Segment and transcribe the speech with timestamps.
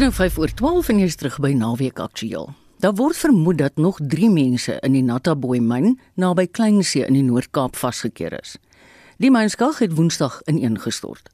[0.00, 2.46] nou 5 oor 12 en jy's terug by Naweek Aktueel.
[2.80, 7.24] Daar word vermoed dat nog 3 mense in die Nattaboy myn naby Kleinsee in die
[7.26, 8.54] Noord-Kaap vasgekeer is.
[9.20, 11.28] Die mynskag het Woensdag ineengestort.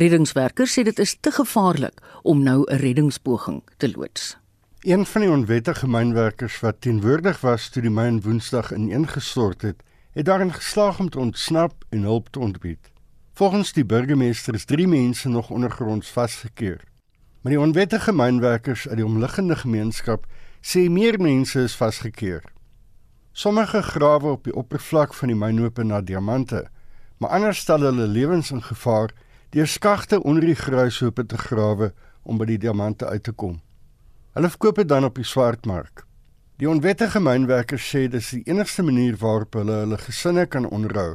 [0.00, 4.36] Reddingswerkers sê dit is te gevaarlik om nou 'n reddingspoging te loods.
[4.80, 10.24] Een van die onwettige mynwerkers wat teenwoordig was toe die myn Woensdag ineengestort het, het
[10.24, 12.90] daarin geslaag om te ontsnap en hulp te ontbied.
[13.32, 16.95] Volgens die burgemeester is 3 mense nog ondergronds vasgekeer.
[17.46, 20.24] Maar die onwettige mynwerkers uit die omliggende gemeenskap
[20.66, 22.42] sê meer mense is vasgekeer.
[23.30, 26.64] Sommige grawe op die oppervlak van die myn oop na diamante,
[27.22, 29.14] maar ander stel hulle lewens in gevaar
[29.54, 31.92] deur skagte onder die gruishope te grawe
[32.26, 33.60] om by die diamante uit te kom.
[34.34, 36.02] Hulle verkoop dit dan op die swartmark.
[36.58, 41.12] Die onwettige mynwerkers sê dis die enigste manier waarop hulle hulle gesinne kan onderhou.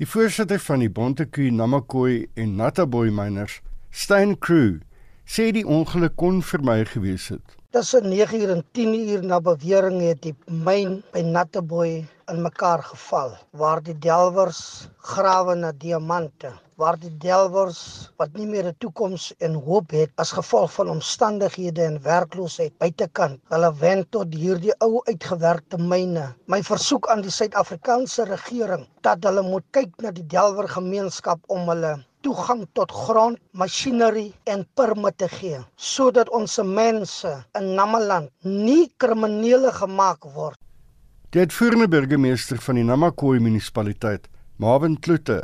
[0.00, 4.78] Die voorsitter van die Bontekoe Namakwa en Nattaboy miners, Stein Crew,
[5.34, 7.56] sê die ongeluk kon vermy gewees het.
[7.76, 10.36] Tussen 9 uur en 10 uur na bewering het die
[10.68, 11.90] myn by Natteboy
[12.32, 14.62] in mekaar geval waar die delwers
[15.10, 17.78] grawe na diamante waar die delwers
[18.22, 23.40] wat nie meer 'n toekoms en hoop het as gevolg van omstandighede en werkloosheid buitekant
[23.54, 29.42] hulle wend tot hierdie ou uitgewerkte myne my versoek aan die Suid-Afrikaanse regering dat hulle
[29.52, 31.96] moet kyk na die delwer gemeenskap om hulle
[32.28, 40.26] toegang tot grond, masjinerie en permitte gee sodat ons mense in Namaland nie kriminele gemaak
[40.34, 40.58] word.
[41.32, 45.42] Die uitvoerende burgemeester van die Namakwa munisipaliteit, Marvin Klute,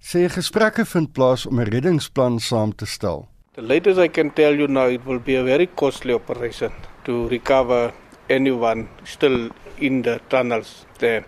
[0.00, 3.28] sê gesprekke vind plaas om 'n reddingsplan saam te stel.
[3.54, 6.72] The latest I can tell you now it will be a very costly operation
[7.04, 7.92] to recover
[8.28, 11.24] anyone still in the tunnels there.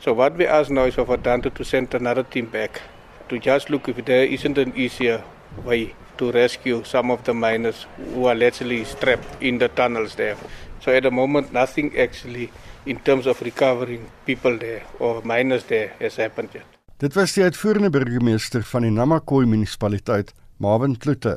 [0.00, 2.80] So what we ask now is for Dante to send another team back
[3.28, 5.22] to just look if there isn't an easier
[5.64, 10.36] way to rescue some of the miners who are literally trapped in the tunnels there.
[10.80, 12.50] So at the moment, nothing actually
[12.86, 16.66] in terms of recovering people there or miners there has happened yet.
[16.98, 21.36] Dit was die uitvoerende burgemeester van die Namakwa munisipaliteit, Marvin Klute,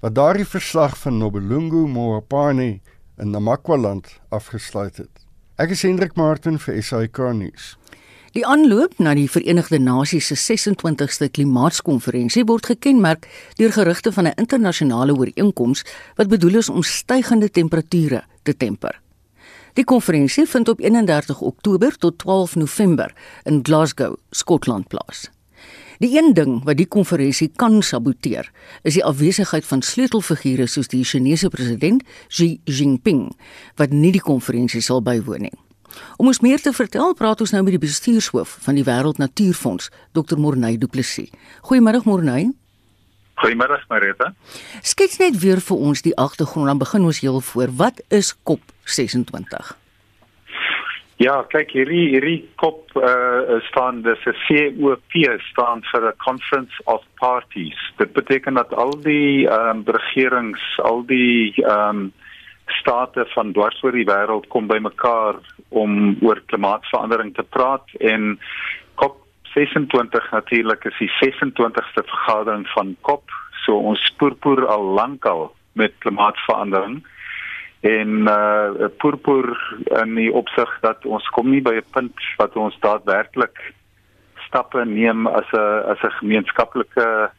[0.00, 2.80] wat daardie verslag van Nobelungu Moapane
[3.18, 5.26] in Namakwa-land afgesluit het.
[5.58, 7.74] Ek is Hendrik Martin vir SAK nuus.
[8.32, 13.26] Die aanloop na die Verenigde Nasies se 26ste klimaatskonferensie word gekenmerk
[13.58, 15.84] deur gerugte van 'n internasionale ooreenkoms
[16.16, 19.00] wat bedoel is om stygende temperature te temper.
[19.74, 25.30] Die konferensie vind op 31 Oktober tot 12 November in Glasgow, Skotland plaas.
[25.98, 28.50] Die een ding wat die konferensie kan saboteer,
[28.82, 33.36] is die afwesigheid van sleutelfigure soos die Chinese president Xi Jinping,
[33.76, 35.71] wat nie die konferensie sal bywoon nie.
[36.16, 39.90] Om ons meer te vertel, praat ons nou met die bestuurshoof van die Wêreld Natuurfonds,
[40.12, 40.38] Dr.
[40.38, 41.30] Morney Du Plessis.
[41.68, 42.50] Goeiemôre Morney.
[43.42, 44.34] Goeiemôre Marita.
[44.82, 47.72] Skets net weer vir ons die agtergrond dan begin ons heel voor.
[47.76, 49.76] Wat is COP26?
[51.22, 54.34] Ja, kyk hierdie hierdie kop uh staan dis 'n
[54.80, 55.14] COP
[55.50, 57.78] staan vir a conference of parties.
[57.98, 62.12] Dit beteken dat al die ehm um, regerings, al die ehm um,
[62.80, 65.38] state van dwars oor die wêreld kom bymekaar
[65.68, 68.38] om oor klimaatsverandering te praat en
[69.00, 69.16] COP
[69.54, 73.30] 26 natuurlik is die 26ste vergadering van COP.
[73.64, 77.02] So ons spoorpoer al lankal met klimaatsverandering
[77.82, 79.48] en uh poorpoer
[80.02, 83.58] in die opsig dat ons kom nie by 'n punt wat ons daadwerklik
[84.46, 87.30] stappe neem as 'n as 'n gemeenskaplike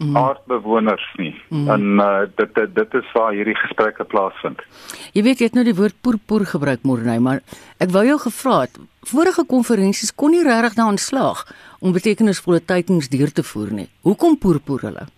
[0.00, 0.16] mm.
[0.16, 1.34] aardbewoners nie.
[1.48, 1.68] Mm.
[1.68, 4.64] En uh, dit, dit dit is waar hierdie gesprekke plaasvind.
[5.12, 7.44] Jy weet jy het nou die woord poerpoer gebruik môre, maar
[7.78, 11.46] ek wou jou gevra het, vorige konferensies kon nie regtig daarin slaag
[11.80, 13.88] om betekenisvolle teikens deur te voer nie.
[14.06, 15.08] Hoekom poerpoer hulle?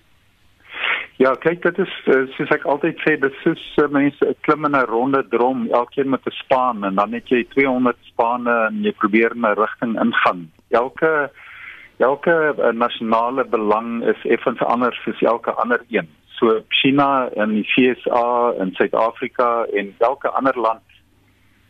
[1.22, 4.74] Ja, kyk, dit is eh, soos ek altyd sê, dit is uh, mense klim in
[4.74, 8.92] 'n ronde drom, elkeen met 'n span en dan het jy 200 spanne en jy
[8.98, 10.50] probeer 'n rigting ingaan.
[10.70, 11.30] Elke
[12.02, 16.08] elke uh, nasionale belang is effens anders as elke ander een.
[16.38, 20.82] So China en die FSA en Suid-Afrika en elke ander land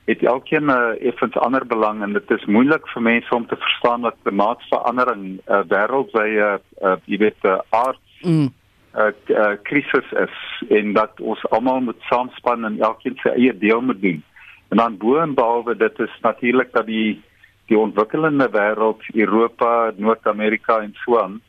[0.04, 3.56] het elkeen 'n uh, effens ander belang en dit is moeilik vir mense om te
[3.56, 8.48] verstaan dat klimaatsverandering 'n uh, wêreldwye uh, jy weet uh, aard mm.
[8.96, 10.36] uh, uh, krisis is
[10.68, 14.22] en dat ons almal moet saamspan en elkeen sy eie deel moet doen.
[14.68, 17.22] En dan bo en behalwe dit is natuurlik dat die
[17.72, 21.40] die ontwikkelende wêreld, Europa, Noord-Amerika en so aan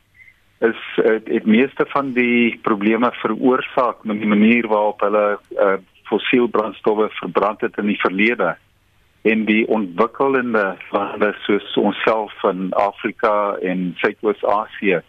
[0.63, 5.73] is het, het meeste van die probleme veroorsaak met die manier waarop hulle uh,
[6.07, 8.53] fossiel brandstowwe verbrand het in die verlede
[9.27, 15.01] en die ontwikkelende lande soos onsself in Afrika en Suidoos-Asië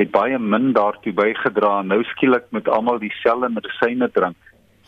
[0.00, 4.36] het baie min daartoe bygedra nou skielik met almal dieselfde medisyne drink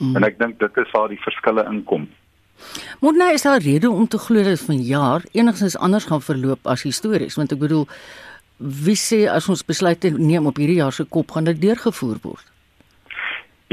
[0.03, 0.17] Mm.
[0.17, 2.09] En ek dink dit is waar die verskille inkom.
[3.01, 6.67] Moet nou is daar rede om te glo dat van jaar enigstens anders gaan verloop
[6.67, 7.87] as histories, want ek bedoel
[8.63, 12.47] wie sê as ons besluit neem op hierdie jaar se kop gaan dit deurgevoer word?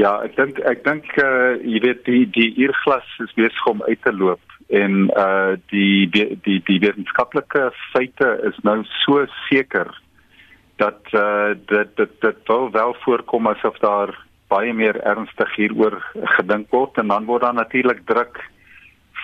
[0.00, 4.00] Ja, ek dink ek dink uh jy weet die die uurglas is besig om uit
[4.02, 4.40] te loop
[4.72, 9.92] en uh die die die, die wetenskaplike feite is nou so seker
[10.80, 14.14] dat uh dit dit dit wel wel voorkom asof daar
[14.48, 16.00] baie meer ernstig hieroor
[16.38, 18.40] gedink word en dan word daar natuurlik druk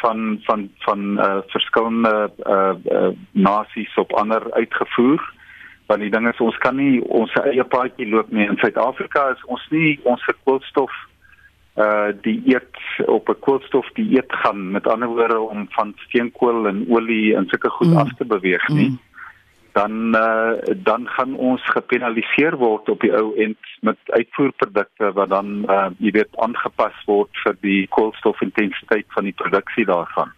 [0.00, 5.34] van van van uh verskillende uh, uh nasies op ander uitgevoer.
[5.87, 8.46] Want die ding is ons kan nie ons eie paadjie loop nie.
[8.46, 10.93] In Suid-Afrika is ons nie ons koolstof
[11.76, 14.70] uh die eet op 'n koolstof die eet gaan.
[14.70, 17.96] Met ander woorde om van steenkool en olie en sulke goed mm.
[17.96, 18.88] af te beweeg nie.
[18.88, 19.05] Mm
[19.76, 25.50] dan uh, dan gaan ons gepenaliseer word op die ou end met uitvoerprodukte wat dan
[25.69, 30.32] uh, jy weet aangepas word vir die koolstofintensiteit van die produksie daarvan.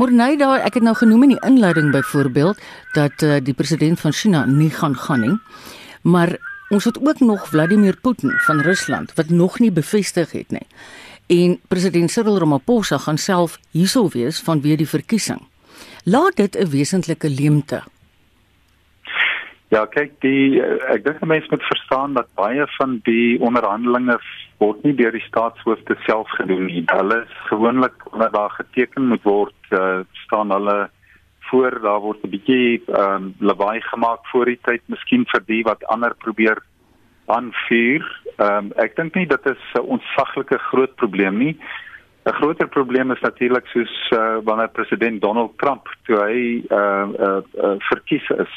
[0.00, 2.64] Morney daar ek het nou genoem in die inleiding byvoorbeeld
[2.96, 5.36] dat uh, die president van China nie gaan gaan nie.
[6.02, 6.36] Maar
[6.72, 10.66] ons het ook nog Vladimir Putin van Rusland wat nog nie bevestig het nie.
[11.28, 15.44] En president Cyril Ramaphosa gaan self hiersou wees vanweë die verkiesing.
[16.04, 17.82] Laat dit 'n wesentlike leemte
[19.70, 20.58] Ja, kyk, die
[20.90, 24.16] ek dink mense moet verstaan dat baie van die onderhandelinge
[24.58, 26.82] word nie deur die staatshoofde self gedoen nie.
[26.90, 30.90] Hulle is gewoonlik wanneer daar geteken moet word, uh, staan hulle
[31.50, 35.62] voor, daar word 'n bietjie ehm um, lawaai gemaak voor die tyd, miskien vir die
[35.62, 36.58] wat ander probeer
[37.26, 38.02] aanvuur.
[38.38, 41.54] Ehm um, ek dink nie dit is 'n onsaglike groot probleem nie.
[42.26, 47.40] 'n Groter probleem is natuurlik soos uh, wanneer president Donald Trump toe hy uh, uh,
[47.54, 48.52] uh, verkies is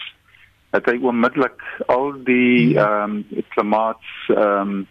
[0.73, 1.61] het hy onmiddellik
[1.91, 2.81] al die hmm.
[2.81, 4.87] ehm um, klimaats ehm um,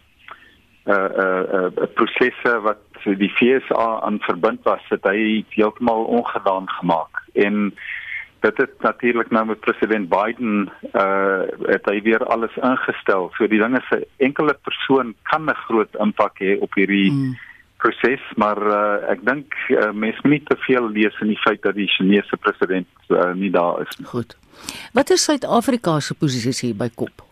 [0.84, 6.04] eh uh, eh uh, uh, prosesse wat die FSA aan verbind was, het hy heeltemal
[6.04, 7.22] ongedaan gemaak.
[7.34, 7.74] En
[8.42, 13.30] dit het natuurlik nou met president Biden eh uh, het hy weer alles ingestel.
[13.36, 17.38] So die ding is 'n enkele persoon kan 'n groot impak hê op hierdie hmm
[17.82, 21.62] proses maar uh, ek dink uh, mense moet nie te veel lees in die feit
[21.66, 24.06] dat die Chinese president uh, nie daar is nie.
[24.12, 24.36] Goed.
[24.92, 27.24] Wat is Suid-Afrika se posisie hier by kop?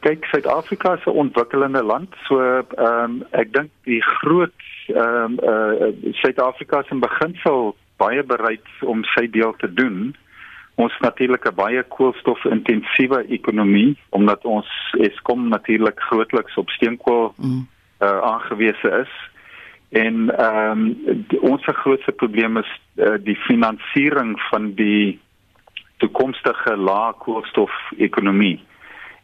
[0.00, 4.56] Kyk, Suid-Afrika is 'n ontwikkelende land, so ehm um, ek dink die groot
[4.86, 10.16] ehm um, uh Suid-Afrika se beginsel baie bereid om sy deel te doen.
[10.74, 14.68] Ons natuurlik 'n baie koolstof-intensiewe ekonomie omdat ons
[14.98, 17.68] Eskom natuurlik grootliks op steenkool mm.
[18.00, 19.12] uh aangewese is.
[19.90, 25.18] En ehm um, ons grootste probleem is uh, die finansiering van die
[26.00, 28.58] toekomstige lae koolstof ekonomie.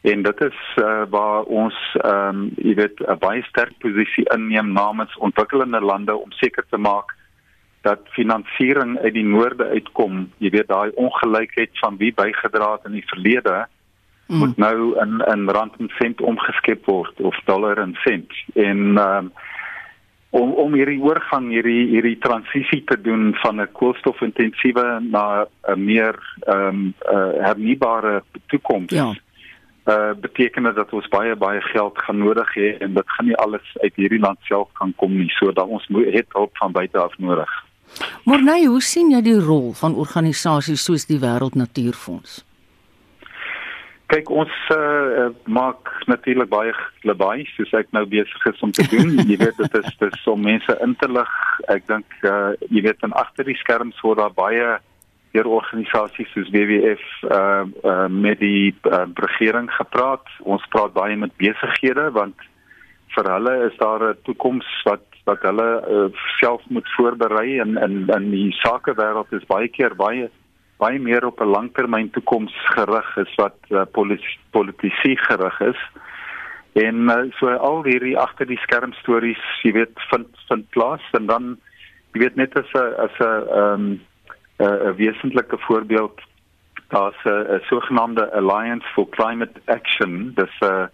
[0.07, 4.73] En dit is uh, waar ons ehm um, jy weet 'n baie sterk posisie inneem
[4.73, 7.15] namens ontwikkelende lande om seker te maak
[7.83, 10.31] dat finansiering uit die noorde uitkom.
[10.39, 13.67] Jy weet daai ongelykheid van wie bygedra het in die verlede
[14.27, 14.39] mm.
[14.39, 18.33] moet nou in in rand en sent omgeskep word of dollar en sent.
[18.55, 19.33] En ehm um,
[20.37, 26.17] om om hierdie oorgang hierdie hierdie transisie te doen van 'n koolstofintensiewe na 'n meer
[26.47, 28.93] ehm um, uh, hernubare toekoms.
[28.93, 29.15] Ja.
[29.87, 33.37] Uh beteken dit dat ons baie baie geld gaan nodig hê en dit gaan nie
[33.37, 35.31] alles uit hierdie land self kan kom nie.
[35.31, 37.65] So dat ons moet het hulp van buite af nodig.
[38.25, 42.46] Maar nou, hoe sien jy die rol van organisasies soos die Wêreld Natuurfonds?
[44.07, 49.17] Kyk ons uh, maak natuurlik baie lawaai soos ek nou besig is om te doen.
[49.31, 51.33] jy weet dit is dis om mense in te lig.
[51.75, 54.77] Ek dink uh, jy weet dan agter die skerms word daar baie
[55.35, 60.31] deur organisasies soos WWF uh, uh, met die uh, regering gepraat.
[60.47, 62.47] Ons praat baie met besighede want
[63.17, 66.09] vir hulle is daar 'n toekoms wat wat hulle uh,
[66.39, 70.31] self moet voorberei en in in die sakewêreld is baie keer baie
[70.79, 73.83] baie meer op 'n langtermyn toekoms gerig is wat uh,
[74.51, 75.81] politisie gerig is.
[76.73, 81.27] En uh, so al hierdie agter die skerm stories, jy weet, vind vind plaas en
[81.27, 81.57] dan
[82.13, 83.87] jy weet net as 'n as 'n ehm
[84.61, 86.21] 'n wesentlike voorbeeld
[86.89, 90.89] daar's 'n sogenaamde Alliance for Climate Action, dis 'n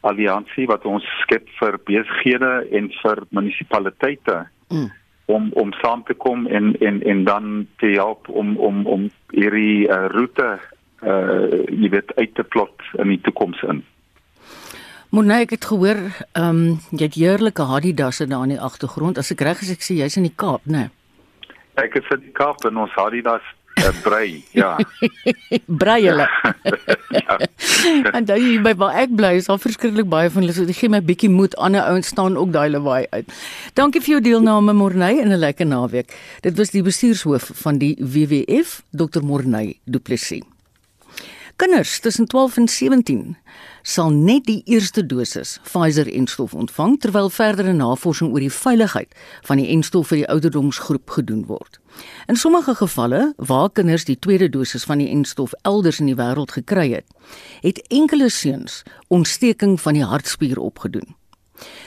[0.00, 4.46] alliansie wat ons skep vir besighede en vir munisipaliteite.
[4.68, 4.99] Mm
[5.36, 9.88] om om saam te kom en en en dan te help om om om hierdie
[9.88, 10.58] uh, roete
[11.02, 13.84] uh jy weet uit te plot in die toekoms in.
[15.10, 15.98] Ek het gehoor
[16.32, 19.82] ehm um, jy het heerlike Adidas daar in die agtergrond as ek reg is ek
[19.82, 20.86] sê jy's in die Kaap nê.
[20.86, 20.90] Nee?
[21.74, 23.46] Ek is in die Kaap en ons Adidas
[23.86, 24.76] uh, brei, ja.
[25.82, 26.28] brei hulle.
[27.24, 27.38] ja.
[28.16, 30.76] en dan hier by waar ek bly is al verskriklik baie van hulle so dit
[30.76, 33.34] gee my bietjie moed ander ouens staan ook daai lawaai uit.
[33.78, 36.14] Dankie vir jou deelname Morney en 'n lekker naweek.
[36.42, 40.42] Dit was die bestuurshoof van die WWF, Dr Morney Du Plessis.
[41.56, 43.36] Kinders tussen 12 en 17
[43.82, 49.12] sal net die eerste dosis Pfizer-enstof ontvang terwyl verdere navorsing oor die veiligheid
[49.48, 51.79] van die enstof vir die ouderdomsgroep gedoen word.
[52.26, 56.52] In sommige gevalle waar kinders die tweede dosis van die enstof elders in die wêreld
[56.52, 57.06] gekry het,
[57.60, 61.16] het enkele seuns ontsteking van die hartspier opgedoen.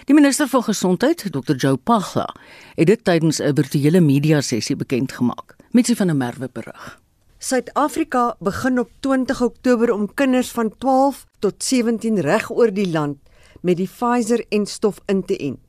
[0.05, 1.55] Die minister van gesondheid, Dr.
[1.55, 2.27] Joe Pagla,
[2.75, 5.55] het dit tydens 'n virtuele media sessie bekend gemaak.
[5.71, 6.99] Mitsie van der Merwe berig.
[7.37, 13.17] Suid-Afrika begin op 20 Oktober om kinders van 12 tot 17 reg oor die land
[13.61, 15.59] met die Pfizer en stof in te ent.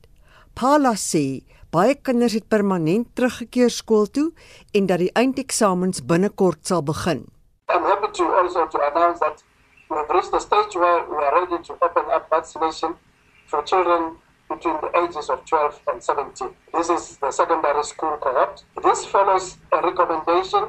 [0.53, 1.43] Paula sê
[1.75, 4.29] baie kinders het permanent teruggekeer skool toe
[4.77, 7.25] en dat die eindeksamens binnekort sal begin.
[7.73, 9.43] I'm happy to also to announce that
[9.89, 12.95] we have reached the stage where we are ready to open up vaccination
[13.47, 14.15] for children
[14.47, 16.49] between the ages of 12 and 17.
[16.73, 18.63] This is the secondary school cohort.
[18.83, 20.63] This follows a recommendation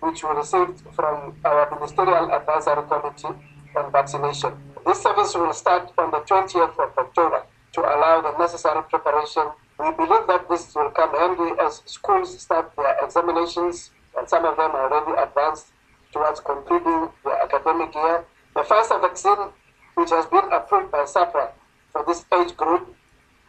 [0.00, 3.34] which we received from our Ministerial Advisory Committee
[3.76, 4.52] on Vaccination.
[4.86, 9.50] This service will start on the 20th of October to allow the necessary preparation.
[9.78, 14.56] We believe that this will come handy as schools start their examinations, and some of
[14.56, 15.66] them are already advanced
[16.12, 18.24] towards concluding their academic year.
[18.54, 19.52] The first vaccine,
[19.94, 21.52] which has been approved by SAPRA
[21.92, 22.90] for this age group,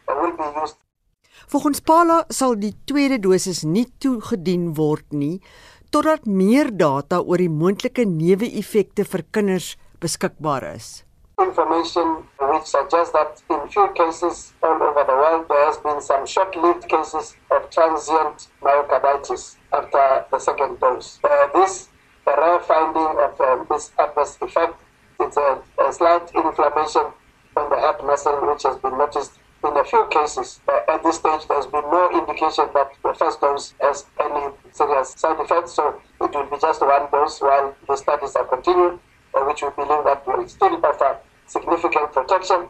[0.06, 0.76] will be used.
[1.50, 5.40] Volgens Pala sal die tweede dosis nie toegedien word nie
[5.90, 11.02] totdat meer data oor die moontlike neeweffekte vir kinders beskikbaar is.
[11.40, 16.26] Information which suggests that in few cases all over the world there has been some
[16.26, 21.18] short-lived cases of transient myocarditis after the second dose.
[21.24, 21.88] Uh, this
[22.26, 24.74] rare finding of uh, this adverse effect
[25.20, 27.06] is a, a slight inflammation
[27.56, 29.32] on the heart muscle which has been noticed
[29.64, 33.40] in a few cases, uh, at this stage, there's been no indication that the first
[33.42, 35.72] dose has any serious side effects.
[35.72, 38.98] So it will be just one dose while the studies are continued
[39.34, 41.18] uh, which we believe that will still offer
[41.54, 42.60] significant protection.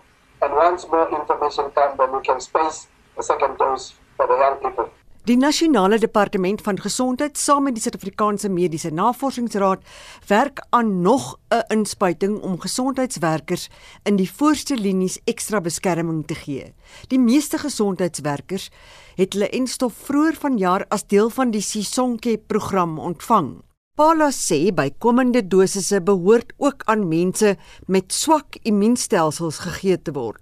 [0.43, 4.57] And once more information comes, then we can space the second dose for the young
[4.65, 4.89] people.
[5.29, 9.85] Die nasionale departement van gesondheid saam met die Suid-Afrikaanse Mediese Navorsingsraad
[10.27, 13.69] werk aan nog 'n inspuiting om gesondheidswerkers
[14.03, 16.75] in die voorste linies ekstra beskerming te gee.
[17.09, 18.71] Die meeste gesondheidswerkers
[19.15, 23.63] het hulle enstof vroeër vanjaar as deel van die Sisonke program ontvang.
[24.00, 27.50] Paula sê bykomende dosisse behoort ook aan mense
[27.87, 30.40] met swak immuunstelsels gegee te word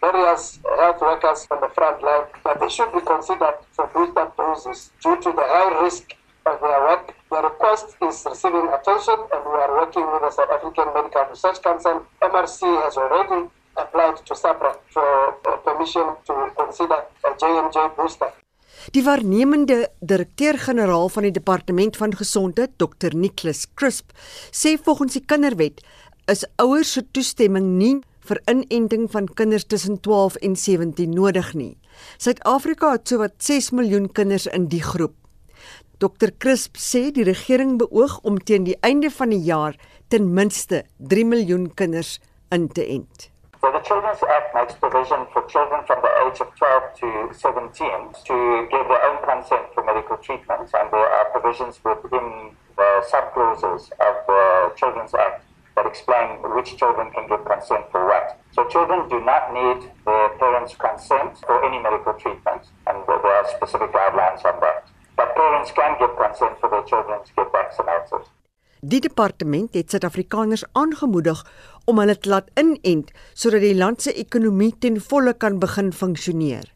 [0.00, 4.92] various health workers on the front line that they should be considered for booster doses
[5.02, 6.14] due to the high risk
[6.44, 7.14] of their work.
[7.30, 11.62] The request is receiving attention and we are working with the South African Medical Research
[11.62, 12.06] Council.
[12.22, 15.08] MRC has already applied to SAPRA for
[15.48, 18.30] uh, permission to consider a J&J booster.
[18.94, 23.16] Die waarnemende direkteur-generaal van die departement van gesondheid, Dr.
[23.16, 24.12] Nicholas Crisp,
[24.54, 25.82] sê volgens die kinderwet
[26.30, 31.74] is ouers se toestemming nie vir inenting van kinders tussen 12 en 17 nodig nie.
[32.18, 35.14] Suid-Afrika het sowat 6 miljoen kinders in die groep.
[35.98, 39.78] Dr Crisp sê die regering beoog om teen die einde van die jaar
[40.12, 42.18] ten minste 3 miljoen kinders
[42.54, 43.30] in te ent.
[43.66, 48.14] So the Children's Act makes provision for children from the age of 12 to 17
[48.30, 53.90] to give their own consent for medical treatment and there are provisions within the subclauses
[53.98, 55.42] of the Children's Act
[55.74, 58.38] that explain which children can get consent for what.
[58.54, 63.50] So children do not need their parents' consent for any medical treatment, and there are
[63.50, 64.86] specific guidelines on that.
[65.16, 68.30] But parents can get consent for their children to get vaccinated.
[68.80, 71.40] Die departement het Suid-Afrikaners aangemoedig
[71.86, 76.66] om hulle te laat inent sodat die land se ekonomie ten volle kan begin funksioneer.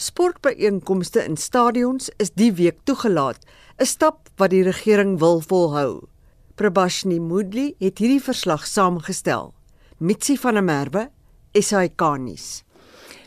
[0.00, 3.44] Sportbyeenkomste in stadions is die week toegelaat,
[3.78, 6.08] 'n stap wat die regering wil volhou.
[6.54, 9.54] Prabashni Moodley het hierdie verslag saamgestel.
[9.98, 11.10] Mitsi van der Merwe,
[11.52, 12.62] SAK-nuus.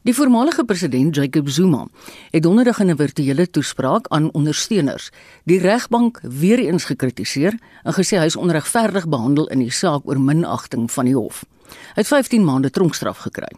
[0.03, 1.88] Die voormalige president Jacob Zuma
[2.31, 5.10] het donderdag in 'n virtuele toespraak aan ondersteuners
[5.43, 10.19] die regbank weer eens gekritiseer en gesê hy is onregverdig behandel in die saak oor
[10.19, 11.45] minagting van die hof.
[11.67, 13.55] Hy het 15 maande tronkstraf gekry.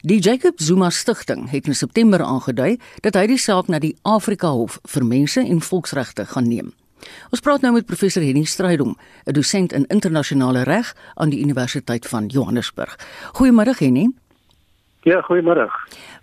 [0.00, 4.48] Die Jacob Zuma Stichting het in September aangedui dat hy die saak na die Afrika
[4.48, 6.72] Hof vir Mense en Volksregte gaan neem.
[7.30, 8.96] Ons praat nou met professor Henny Strydom,
[9.26, 12.98] 'n dosent in internasionale reg aan die Universiteit van Johannesburg.
[13.32, 14.08] Goeiemôre Henny.
[15.02, 15.68] Ja, goeiemôre.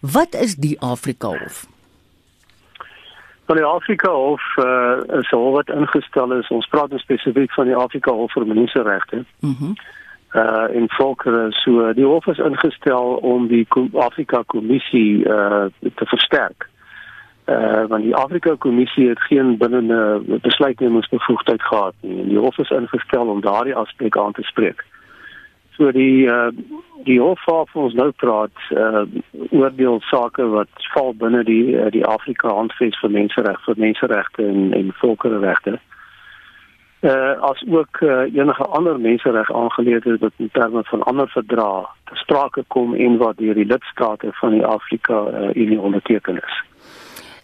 [0.01, 1.65] Wat is die Afrika Hof?
[3.45, 6.47] Van die Afrika Hof uh, is al wat ingestel is.
[6.47, 9.25] Ons praat nou spesifiek van die Afrika Hof vir Menseregte.
[9.39, 9.55] Mhm.
[9.71, 9.95] Mm
[10.35, 16.69] uh in volkere so die hof is ingestel om die Afrika Kommissie uh te versterk.
[17.45, 22.69] Uh want die Afrika Kommissie het geen binnende besluitnemingsbevoegdheid gehad nie en die hof is
[22.69, 24.85] ingestel om daardie aspek aan te spreek.
[25.77, 26.49] So die uh
[27.07, 29.05] die hof wat ons nou praat uh
[29.53, 34.73] oordeel sake wat val binne die uh, die Afrika Handves vir menseregte vir menseregte en
[34.73, 35.77] en volkereregte.
[37.05, 42.15] Uh as ook uh, enige ander mensereg aangeleentheid wat in terme van ander verdrae te
[42.15, 46.63] sprake kom en wat deur die lidstate van die Afrika uh, Unie onderteken is.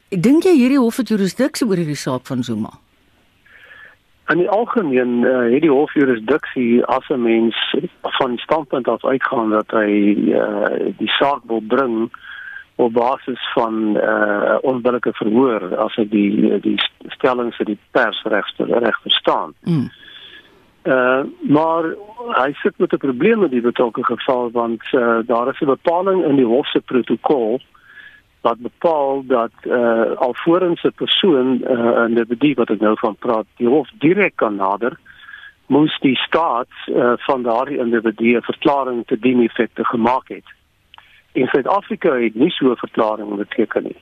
[0.09, 2.73] Dink jy hierdie hof het jurisdiksie oor hierdie saak van Zuma.
[4.27, 9.49] In die algemeen uh, het die hof jurisdiksie as 'n mens van standpunt af uitgaan
[9.49, 12.11] dat hy uh, die saak wil bring
[12.75, 16.77] op basis van uh onbillike verhoor as ek die die
[17.13, 19.53] stellings vir die pers regster reg verstaan.
[19.63, 19.89] Mm.
[20.83, 21.93] Uh maar
[22.39, 26.25] hy sit met 'n probleem met die betrokke geval want uh daar is 'n bepaling
[26.25, 27.61] in die hof se protokol
[28.43, 33.47] wat bepaal dat uh alvorens 'n persoon uh 'n individu wat ek nou van praat,
[33.57, 34.99] die hof direk kan nader
[35.65, 40.47] moes die staat uh, van daardie individu 'n verklaring te dien effekte gemaak het.
[41.31, 44.01] En Suid-Afrika het nie so 'n verklaring onderteken nie.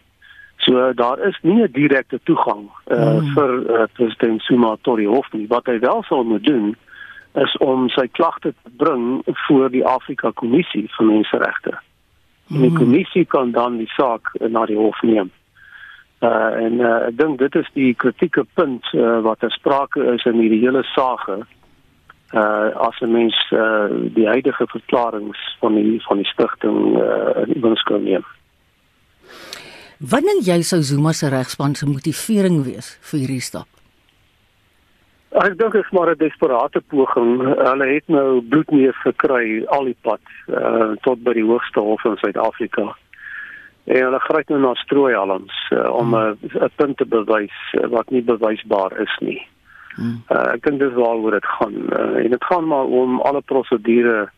[0.57, 3.33] So daar is nie 'n direkte toegang uh, mm.
[3.33, 5.47] vir uh, president Zuma tot die hof nie.
[5.47, 6.75] Wat hy wel sou moet doen
[7.33, 11.79] is om sy klagte te bring voor die Afrika Kommissie vir Menseregte.
[12.51, 12.65] Mm.
[12.65, 15.31] Die kommissie kan dan die saak na die hof neem.
[16.21, 20.25] Uh, en uh, ek dink dit is die kritieke punt uh, wat ter sprake is
[20.29, 26.17] in hierdie hele saak uh as 'n mens uh die huidige verklaringe van die van
[26.21, 28.23] die stigting uh in onskou neem.
[29.97, 33.80] Wat dink jy sou Zuma se regspan se motivering wees vir hierdie stap?
[35.31, 37.39] Ek dink dit is maar 'n desperate poging.
[37.55, 42.17] Hulle het nou bloedneus gekry al die pad uh tot by die hoogste hof in
[42.17, 42.95] Suid-Afrika.
[43.85, 46.67] En hulle gryp nou na strooihalms uh, om 'n hmm.
[46.75, 49.47] punt te bewys uh, wat nie bewysbaar is nie.
[49.95, 50.23] Hmm.
[50.29, 51.73] Uh, ek dink dis waaroor dit gaan.
[51.73, 54.29] Uh, en dit gaan maar om alle prosedure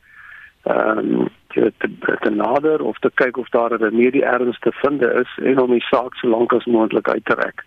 [0.64, 4.72] ehm um, te, te te nader of te kyk of daar 'n remedie erns te
[4.72, 7.66] vind is en om die saak so lank as moontlik uit te rek.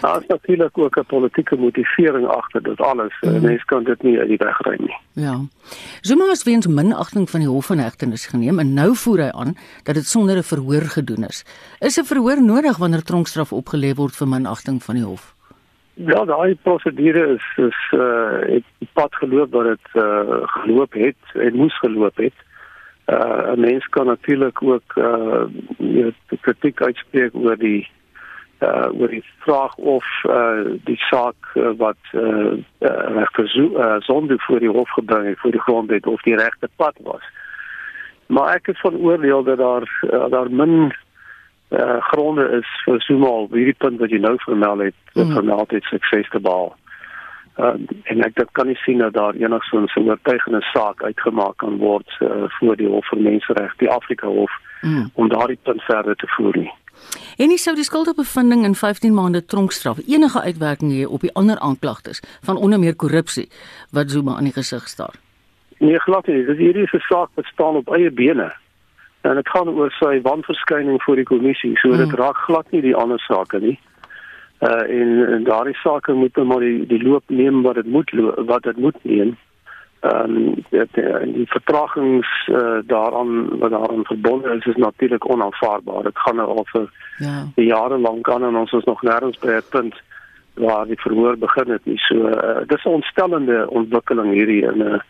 [0.00, 3.20] Daar is natuurlik ook 'n politieke motivering agter dit alles.
[3.20, 3.40] Mm.
[3.40, 4.96] Mens kan dit nie uit die weg ry nie.
[5.12, 5.40] Ja.
[6.00, 9.54] Zuma het weens minagting van die hof van hegtenis geneem en nou voer hy aan
[9.82, 11.44] dat dit sonder 'n verhoor gedoen is.
[11.78, 15.34] Is 'n verhoor nodig wanneer tronkstraf opgelê word vir minagting van die hof?
[15.94, 21.56] Ja, daai prosedure is is uh het pad geloop wat dit uh geloop het en
[21.56, 22.32] moes geloop het.
[23.06, 25.44] Uh 'n mens kan natuurlik ook uh
[25.78, 27.88] jy kritiek uitspreek oor die
[28.60, 34.38] uh oor die vraag of uh die saak uh, wat uh, uh regter uh, sonde
[34.38, 37.24] voor die hof gebring het voor die grondwet of die regte pad was.
[38.26, 40.92] Maar ek is van oordeel dat daar uh, daar min
[41.70, 45.32] uh, gronde is vir Sumal hierdie punt wat jy nou vermeld het, mm.
[45.32, 46.74] vermeld het sukses te behaal.
[46.76, 46.89] Uh,
[48.12, 52.08] en ek dit kan nie sien dat daar enigsins 'n oortuigende saak uitgemaak kan word
[52.20, 55.10] uh, voor die Hof vir Menseregte, die Afrika Hof, mm.
[55.14, 56.72] om daardie punt verder te voer nie.
[57.36, 61.58] En nie sou die skuldbevinding in 15 maande tronkstraf enige uitwerking hê op die ander
[61.58, 63.48] aanklagtes van onder meer korrupsie
[63.90, 65.14] wat Zuma aan die gesig staar.
[65.78, 66.44] Nee, glad nie.
[66.44, 68.52] Dit hierdie is 'n saak wat staan op eie bene
[69.20, 72.16] en dit gaan oor sy wanverskyning voor die kommissie so dit mm.
[72.20, 73.76] raak glad nie die ander sake nie
[74.60, 78.10] uh en, en daardie sake moet nou maar die die loop neem wat dit moet
[78.36, 79.36] wat dit moet neem.
[80.00, 86.02] Ehm um, dit en die vertragings uh, daaraan wat daaraan verbonde is is natuurlik onaanvaarbaar
[86.02, 87.44] dit gaan nou al vir ja.
[87.54, 90.00] jare lank aan en ons is nog nêrens by 'n punt
[90.54, 91.98] waar die verhoor begin het nie.
[91.98, 95.00] So uh, dis 'n ontstellende ontwikkeling hierdie in 'n uh,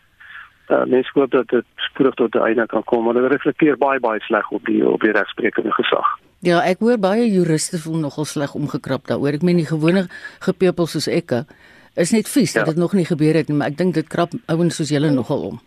[0.71, 4.01] uh, mense hoop dat dit spoedig tot 'n einde kan kom want dit reflekteer baie
[4.01, 6.19] baie sleg op die op die regsprekende gesag.
[6.41, 9.37] Ja, ek hoor baie juriste voel nogal sleg omgekrap daaroor.
[9.37, 10.07] Ek meen die gewone
[10.41, 11.43] gepeupel soos ek
[12.01, 12.63] is net vies ja.
[12.63, 15.11] dat dit nog nie gebeur het nie, maar ek dink dit krap ouens soos julle
[15.13, 15.59] nogal om.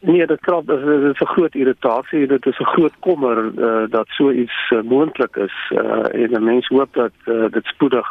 [0.00, 4.08] Nee, dit krap dit is 'n groot irritasie, dit is 'n groot kommer uh, dat
[4.08, 8.06] so iets uh, moontlik is uh, en mense hoop dat uh, dit spoedig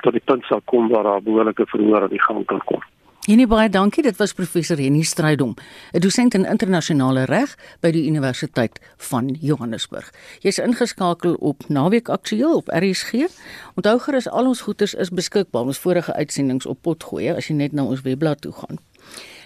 [0.00, 2.82] tot die punt sal kom waar daar behoorlike verhoor aan die gang kan kom.
[3.28, 4.00] Henny baie dankie.
[4.00, 5.54] Dit was professor Henny Strydom,
[5.92, 10.10] 'n dosent in internasionale reg by die Universiteit van Johannesburg.
[10.40, 13.28] Jy's ingeskakel op Naweek Aktueel op RSG.
[13.76, 15.62] Onthou gerus al ons goeders is beskikbaar.
[15.62, 18.78] Ons vorige uitsendings op potgooi as jy net na ons webblad toe gaan.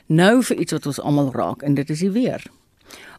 [0.06, 2.42] Nou vir iets wat ons almal raak en dit is die weer.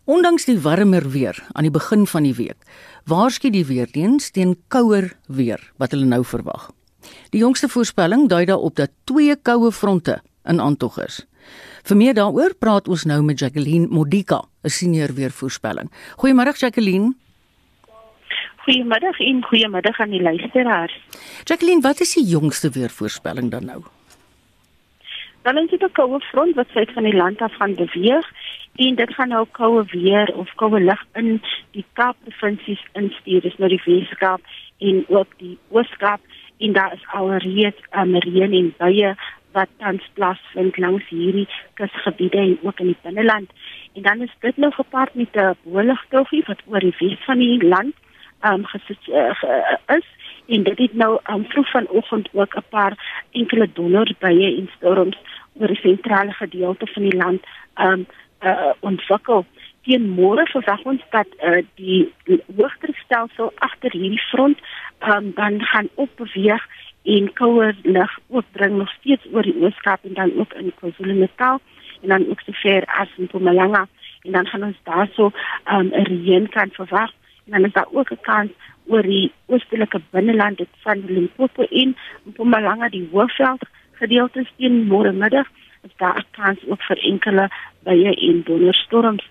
[0.06, 2.64] Ondanks die warmer weer aan die begin van die week,
[3.06, 6.72] waarsku die weerdiens teen kouer weer wat hulle nou verwag.
[7.30, 11.26] Die jongste voorspelling dui daarop dat twee koue fronte in aantog is.
[11.86, 15.92] Vir meer daaroor praat ons nou met Jacqueline Modika, 'n senior weervoorspelling.
[16.18, 17.14] Goeiemôre Jacqueline.
[18.66, 20.94] Goeiemiddag en goeiemiddag aan die luisteraars.
[21.44, 23.84] Jacqueline, wat is die jongste weervoorspelling dan nou?
[25.44, 28.26] Dan is dit 'n koue front wat suid van die land af gaan beweeg
[28.76, 33.58] en dit gaan nou koue weer of koue lug in die Kaap provinsies instuur, dis
[33.58, 34.42] nou die Weskaap
[34.78, 36.20] en ook die Ooskaap
[36.58, 39.16] en daar is alreeds um, reën en buie
[39.56, 41.48] wat tans plaasvind langs hierdie
[41.80, 43.50] kusgebiede en ook in die binneland.
[43.96, 47.64] En dan is dit nou gepaard met 'n boeligtoggie wat oor die wes van die
[47.64, 47.96] land
[48.50, 49.32] um gesit uh,
[49.98, 50.08] is
[50.48, 52.94] en dit het nou um vroeg vanoggend ook 'n paar
[53.32, 55.18] enkele donderbye en storms
[55.60, 57.44] oor die sentrale gedeelte van die land
[57.76, 58.06] um
[58.42, 59.46] uh, ontwikkel.
[59.82, 62.14] Teen môre verwag ons dat uh, die
[62.58, 64.60] hoogdrukstelsel agter hierdie front
[65.08, 66.68] um dan gaan opbeweeg
[67.06, 71.60] en kouer lug ook bring nog steeds oor die Ooskaap en dan ook in KwaZulu-Natal
[72.02, 73.88] en dan ook sover as in Mpumalanga
[74.22, 75.32] en dan gaan ons daarso
[75.74, 77.12] um 'n reën kan verwag
[77.46, 78.52] en dan is daar ook 'n kans
[78.88, 85.48] oor die oostelike binneland dit van Limpopo en Mpumalanga die Hoëveld gedeeltes teen môre middag
[85.82, 87.50] is daar 'n kans ook vir enkele
[87.84, 89.24] baie en donderstorms.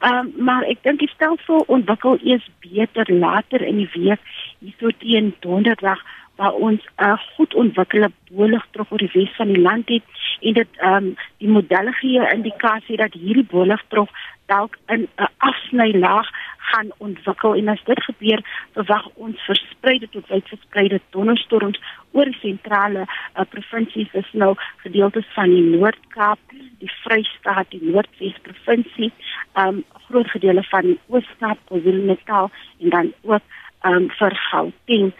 [0.00, 4.20] Um, maar ek dink die stelsel ontwikkel eers beter later in die week
[4.58, 6.00] hierso teen donderdag
[6.42, 10.06] waar ons 'n uh, goed ontwikkelde bolig terug oor die wes van die land het
[10.40, 14.10] en dit ehm um, die modelle gee 'n indikasie dat hierdie bolig terug
[14.46, 16.28] dalk in 'n afsnylaag
[16.70, 17.54] gaan ontwikkel.
[17.54, 18.40] En as dit gebeur
[18.72, 24.12] verwag ons verspreide tot wyd verspreide donderstorms oor sentrale uh, provinsies.
[24.12, 26.38] Is nou gedeeltes van die Noord-Kaap,
[26.78, 29.12] die Vrystaat, die Noordwes provinsie,
[29.54, 32.50] um groot gedeele van die Oos-Kaap, KwaZulu-Natal
[32.80, 33.42] en dan ook
[33.82, 35.12] um vir Gauteng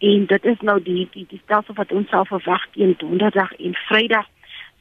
[0.00, 3.74] en dit is nou die die die stelsel wat ons sal verwag teen donderdag en
[3.86, 4.28] vrydag.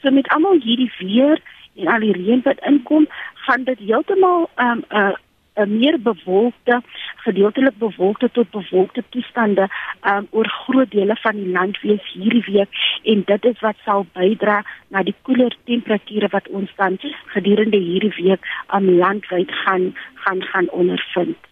[0.01, 1.41] So met almal hierdie weer
[1.75, 3.07] en al die reën wat inkom,
[3.47, 5.15] gaan dit heeltemal um 'n uh,
[5.59, 6.81] 'n meer bewolkte,
[7.15, 9.67] gedeeltelik bewolkte tot bewolkte toestande
[10.11, 12.69] um oor groot dele van die land wees hierdie week
[13.03, 16.97] en dit is wat sal bydra na die koeler temperature wat ons dan
[17.35, 21.48] gedurende hierdie week aan um, landwyd gaan gaan gaan ondervind.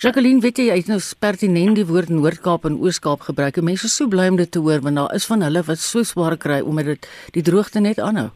[0.00, 3.60] Jacqueline, weet jy, jy het nou pertinent die woord Noord-Kaap en Oos-Kaap gebruik.
[3.64, 6.04] Mense is so bly om dit te hoor want daar is van hulle wat so
[6.04, 8.30] swaar kry omdat dit die droogte net aanhou.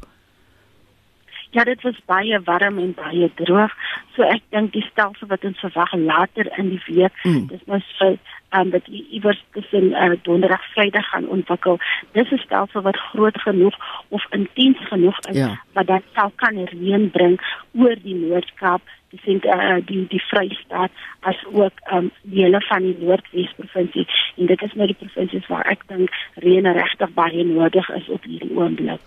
[1.50, 3.72] Ja, dit was baie warm en baie droog.
[4.14, 7.48] So ek dink die stelsel wat ons verwag later in die week, mm.
[7.50, 8.14] dis mos vir
[8.54, 11.80] um, dat iewers tussen uh, donderdag Vrydag gaan ontwikkel.
[12.12, 13.76] Dis 'n stelsel wat groot genoeg
[14.08, 15.58] of intens genoeg is ja.
[15.72, 17.40] wat dan sal kan reën bring
[17.74, 22.82] oor die Noord-Kaap die sent uh, die die Vrystaat as ook um die hele van
[22.86, 27.44] die Noordwes provinsie en dit is nou die provinsies waar ek dink reën regtig baie
[27.44, 29.00] nodig is op hierdie oomblik.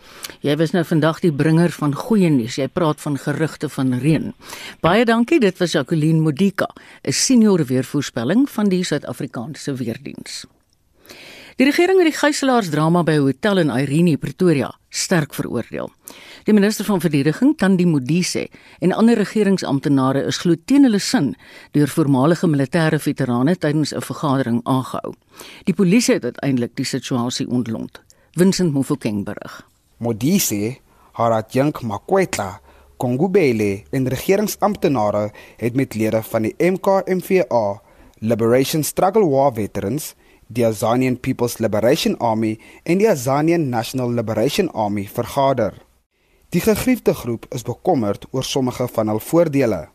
[0.46, 2.60] Jy was nou vandag die bringer van goeie nuus.
[2.60, 4.32] Jy praat van gerugte van reën.
[4.82, 5.39] Baie dankie.
[5.39, 6.68] Dit was Jacqueline Modika,
[7.04, 10.53] 'n senior weervoorspelling van die Suid-Afrikaanse Weerdienste.
[11.54, 15.92] Die regering het die gijslaarsdrama by 'n hotel in Irene, Pretoria, sterk veroordeel.
[16.44, 21.36] Die minister van verdediging, Tandi Modise, en ander regeringsamptenare is glo teen hulle sin
[21.72, 25.13] deur voormalige militêre veterane tydens 'n vergadering aangehou.
[25.63, 28.02] Die polisie het uiteindelik die situasie ontlont.
[28.32, 29.68] Vincent Mofokeng berig.
[29.98, 30.78] Modise,
[31.12, 32.62] Haratjank Makwetla,
[32.98, 37.82] Kongubele en regeringsamptenare het met lede van die MKMVA,
[38.20, 40.16] Liberation Struggle War Veterans
[40.47, 45.73] die Azanian People's Liberation Army en die Azanian National Liberation Army vergader.
[46.53, 49.88] Die gegriefde groep is bekommerd oor sommige van hul voordele.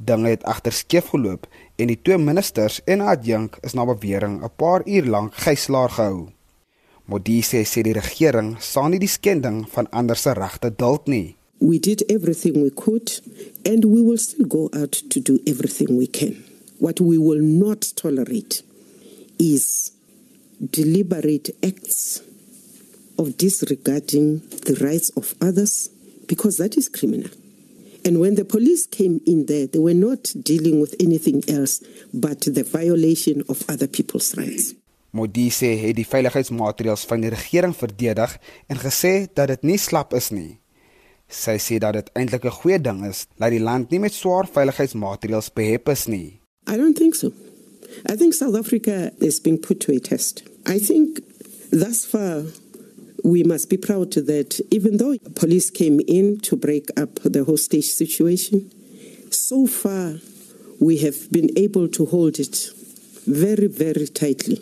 [0.00, 4.52] Dinge het agter skeef geloop en die twee ministers en adjunk is na bewering 'n
[4.56, 6.28] paar uur lank gijslaar gehou.
[7.04, 11.36] Modise sê die regering sal nie die skending van ander se regte duld nie.
[11.58, 13.22] We did everything we could
[13.64, 16.44] and we will still go out to do everything we can.
[16.78, 18.62] What we will not tolerate
[19.40, 19.92] is
[20.60, 22.22] deliberate acts
[23.16, 25.88] of disregarding the rights of others
[26.28, 27.30] because that is criminal.
[28.04, 32.40] And when the police came in there, they were not dealing with anything else but
[32.42, 34.74] the violation of other people's rights.
[35.10, 38.36] Modise het die veiligheidsmaatreëls van die regering verdedig
[38.70, 40.60] en gesê dat dit nie slap is nie.
[41.30, 44.46] Sy sê dat dit eintlik 'n goeie ding is dat die land nie met swaar
[44.46, 46.40] veiligheidsmaatreëls behep is nie.
[46.68, 47.32] I don't think so.
[48.08, 50.42] I think South Africa is being put to a test.
[50.66, 51.20] I think
[51.70, 52.44] thus far
[53.22, 57.84] we must be proud that even though police came in to break up the hostage
[57.84, 58.70] situation,
[59.30, 60.14] So far,
[60.80, 62.70] we have been able to hold it
[63.26, 64.56] very, very tightly.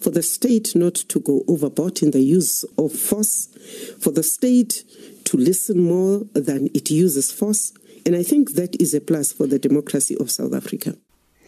[0.00, 3.48] For the state not to go overboard in the use of force,
[4.00, 4.84] for the state
[5.24, 7.72] to listen more than it uses force.
[8.06, 10.96] And I think that is a plus for the democracy of South Africa.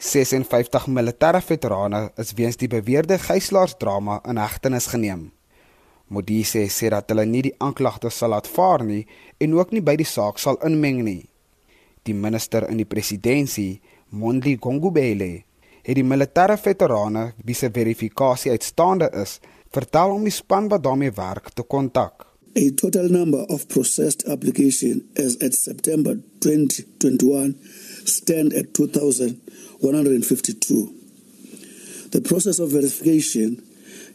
[0.06, 5.24] 56 militêre veterane is weens die beweerde gijslaarsdrama in hegtenis geneem.
[6.14, 9.02] Modise sê dat hulle nie die aanklagte sal laat vaar nie
[9.42, 11.24] en ook nie by die saak sal inmeng nie.
[12.06, 13.82] Die minister in die presidentskap,
[14.14, 15.42] Mondli Gongubele,
[15.82, 19.40] het die militêre veterane wie se verifikasie uitstaande is,
[19.74, 22.26] vertel om die span wat daarmee werk te kontak.
[22.56, 27.58] A total number of processed applications as at September 2021
[28.04, 28.72] stand at
[29.80, 30.92] 2152.
[32.10, 33.62] The process of verification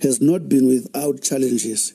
[0.01, 1.93] has not been without challenges,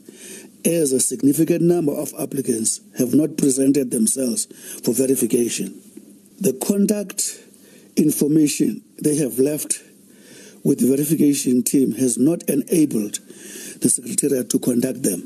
[0.65, 4.47] as a significant number of applicants have not presented themselves
[4.83, 5.75] for verification.
[6.41, 7.41] The contact
[7.97, 9.83] information they have left
[10.65, 13.21] with the verification team has not enabled
[13.81, 15.23] the Secretariat to contact them.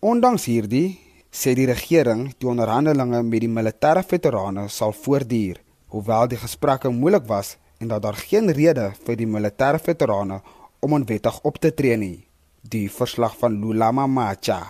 [0.00, 0.98] Ondanks hierdie
[1.34, 7.26] sê die regering die onderhandelinge met die militêre veterane sal voortduur, hoewel die gesprekke moeilik
[7.26, 10.40] was en dat daar geen rede vir die militêre veterane
[10.80, 12.26] om onwettig op te tree nie.
[12.62, 14.60] Die verslag van Lulama Macha.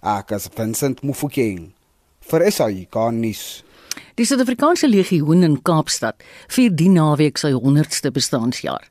[0.00, 1.72] Akas Vincent Mufokeng
[2.28, 3.64] vir SAI Garnis.
[4.14, 8.84] Die Suid-Afrikaanse Legioen in Kaapstad vier die naweek sy 100ste bestaanjaar.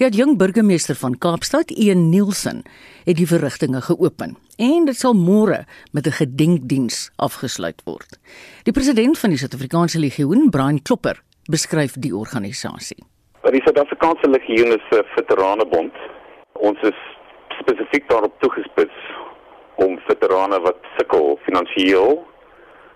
[0.00, 2.62] Die adjunk burgemeester van Kaapstad, Ian Nielsen,
[3.04, 8.18] het die verrigtinge geopen en dit sal môre met 'n gedenkdiens afgesluit word.
[8.64, 13.04] Die president van die Suid-Afrikaanse Legioen, Brian Klopper, beskryf die organisasie.
[13.50, 15.92] Die Suid-Afrikaanse Legioen is 'n veteranebond.
[16.52, 16.98] Ons is
[17.60, 18.96] spesifiek daarop toegespits
[19.74, 22.24] om veterane wat sukkel finansiëel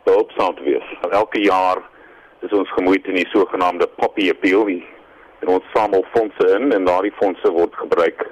[0.04, 0.86] behulpsaam te wees.
[1.10, 1.78] Elke jaar
[2.40, 4.95] is ons gemoeid in die sogenaamde Poppy Appeal.
[5.40, 8.26] En ons samel fondse in en daardie fondse word gebruik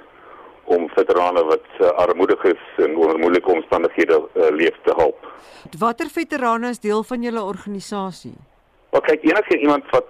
[0.64, 5.26] om veterane wat uh, armoedig is en onder moeilike omstandighede uh, leef te help.
[5.78, 8.32] Watter veterane is deel van julle organisasie?
[8.90, 10.08] Wel kyk, enige iemand wat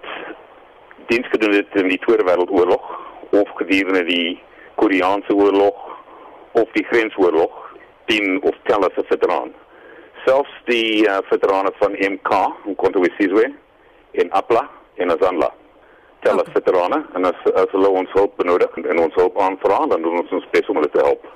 [1.11, 2.87] diens gedoen het in die Tweede Wêreldoorlog
[3.35, 4.39] of gedurende die
[4.75, 5.83] Koreaanse oorlog
[6.51, 7.51] of die Grensoorlog,
[8.07, 9.51] dien of tel as 'n veteraan.
[10.25, 12.31] Selfs die uh, veterane van MK,
[12.65, 13.51] Nkontowesizwe
[14.11, 15.51] in Apla en Azanla
[16.25, 20.05] tel as veterane en as as hulle ons hulp benodig en ons hulp aanvra, dan
[20.05, 21.27] doen ons ons bes om hulle te help.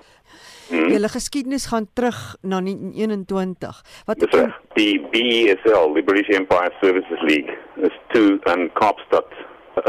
[0.69, 0.89] Hmm.
[0.93, 3.81] Julle geskiedenis gaan terug na 1921.
[4.05, 4.57] Wat Dis reg.
[4.77, 7.55] Die BESL, die British Empire Services League,
[7.87, 9.33] is toe in Kaapstad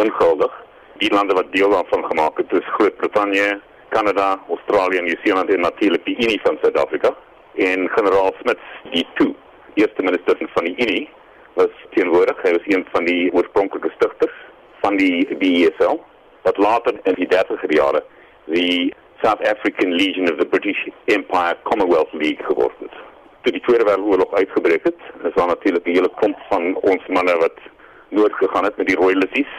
[0.00, 0.54] ingehuldig.
[1.02, 3.60] Die lande wat deel daarvan gemaak het, is Groot-Brittanje,
[3.92, 7.12] Kanada, Australië, Nieu-Seeland en natuurlik die Unie van Suid-Afrika.
[7.54, 9.34] En generaal Smith, die toe
[9.74, 11.08] eerste minister van die Unie,
[11.60, 12.40] was teenwoordig.
[12.42, 14.36] Hy was een van die oorspronklike stigters
[14.80, 16.00] van die BESL
[16.42, 18.02] wat later in die 30er jare
[18.44, 22.94] die South African Legion of the British Empire Commonwealth League geword het.
[23.42, 27.36] Toe die Tweede Wêreldoorlog uitgebreek het, is daar natuurlik 'n hele klomp van ons manne
[27.36, 27.58] wat
[28.08, 29.52] noord gegaan het met die royalties.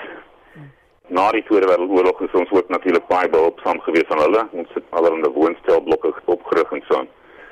[1.07, 4.47] Na die Tweede Wêreldoorlog is ons ook natuurlik baie behulpsaam gewees aan hulle.
[4.51, 7.07] Ons het allerlei woonstelblokke opgerig en so.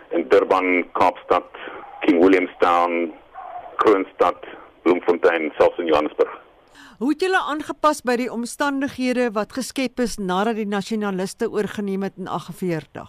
[0.09, 1.49] In Durban, Kaapstad,
[1.99, 3.13] King Williamstown,
[3.75, 4.45] Kroonstad,
[4.81, 6.48] Bloemfontein, selfs in Johannesburg.
[6.99, 12.17] Hoe het julle aangepas by die omstandighede wat geskep is nadat die nasionaliste oorgeneem het
[12.17, 13.07] in 48?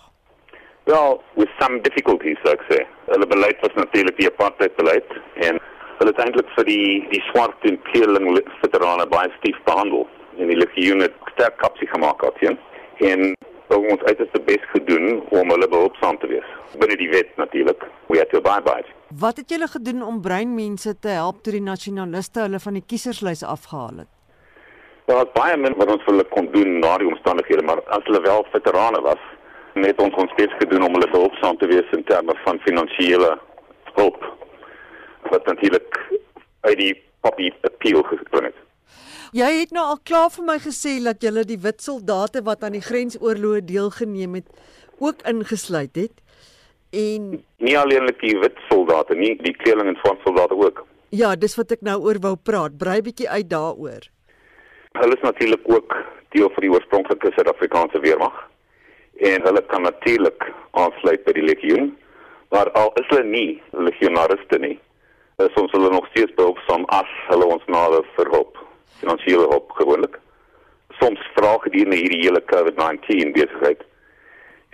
[0.84, 2.80] Well, with some difficulties, ek sê.
[3.10, 5.58] Hulle beleid was natuurlik die apartheid en
[5.98, 8.30] hulle het eintlik vir die die swart en kleerling
[8.62, 10.06] veterane baie stief behandel
[10.38, 12.54] en die legioen het sterk kapsie gemaak het, ja.
[13.10, 13.34] En
[13.76, 16.48] ons het dit bes gedoen om hulle behulpsaam te wees.
[16.78, 17.84] Binne die wet natuurlik.
[18.08, 18.99] We had to abide by it.
[19.18, 23.42] Wat het julle gedoen om breinmense te help toe die nasionaliste hulle van die kieserslys
[23.42, 24.10] afgehaal het?
[25.10, 28.06] Daar was baie min wat ons vir hulle kon doen na die omstandighede, maar as
[28.06, 29.24] hulle wel veterane was,
[29.74, 33.32] het ons ons bes gedoen om hulle behulpsaam te wees in terme van finansiële
[33.98, 34.22] hulp.
[35.32, 35.98] Wat natuurlik
[36.68, 36.94] uit die
[37.26, 38.62] poppy appeal gespring het.
[39.34, 42.78] Jy het nou al klaar vir my gesê dat jy die wit soldate wat aan
[42.78, 44.54] die grensoorloë deelgeneem het
[45.02, 46.14] ook ingesluit het.
[46.90, 47.26] En
[47.62, 50.82] nie alleenlik die wit soldate nie, die kleerling en swart soldate ook.
[51.14, 52.78] Ja, dis wat ek nou oor wou praat.
[52.78, 54.08] Brei bietjie uit daaroor.
[54.98, 55.94] Hulle is natuurlik ook
[56.34, 58.36] deel van die oorspronklike Suid-Afrikaanse weermag
[59.20, 60.46] en hulle kan natuurlik
[60.80, 61.90] aansluit by die legioen,
[62.50, 64.78] maar al is hulle nie legionariste nie,
[65.44, 68.56] is ons hulle nog steeds behulpsaam as hulle ons nader vir hulp,
[69.02, 70.16] finansiële hulp gewoonlik.
[71.02, 73.84] Soms vra gedurende hierdie hele COVID-19 besigheid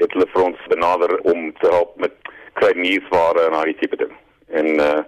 [0.00, 2.14] het hulle vir ons benader om te help met
[2.60, 4.12] klein nuusware en al die tipe ding.
[4.48, 4.98] En uh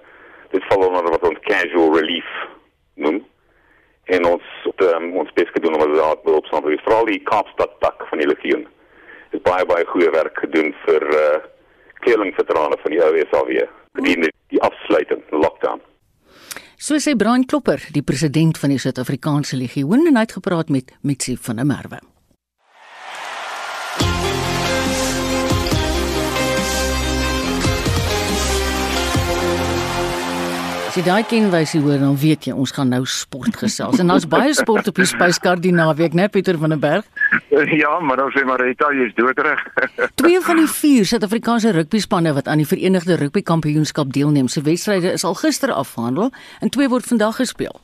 [0.49, 2.29] dit val onder wat ons casual relief
[2.97, 3.19] noem.
[4.05, 7.75] En ons het um, ons bes gedoen om dat op staan vir veral die Kaapstad
[7.85, 8.65] tak van die legioen.
[9.35, 11.37] Het baie baie goeie werk gedoen vir uh
[12.01, 13.53] kleerlingveterane van die OSAW.
[13.99, 15.83] Gedien die afsluiting, lockdown.
[16.79, 20.95] So sê Brian Klopper, die president van die Suid-Afrikaanse Legioen en hy het gepraat met
[21.03, 21.99] Mitsi van der Merwe.
[30.99, 34.01] Jy daai kenwysie hoor, dan weet jy ons gaan nou sport gesels.
[34.03, 37.07] En daar's baie sport op die spyskaart die naweek, né Pieter van der Berg?
[37.79, 39.61] Ja, maar dan sê Marita, jy's doodreg.
[40.21, 45.13] Twee van die vier Suid-Afrikaanse rugbyspanne wat aan die Verenigde Rugby Kampioenskap deelneem, se wedstryde
[45.13, 46.31] is al gister afgehandel
[46.63, 47.75] en twee word vandag gespeel.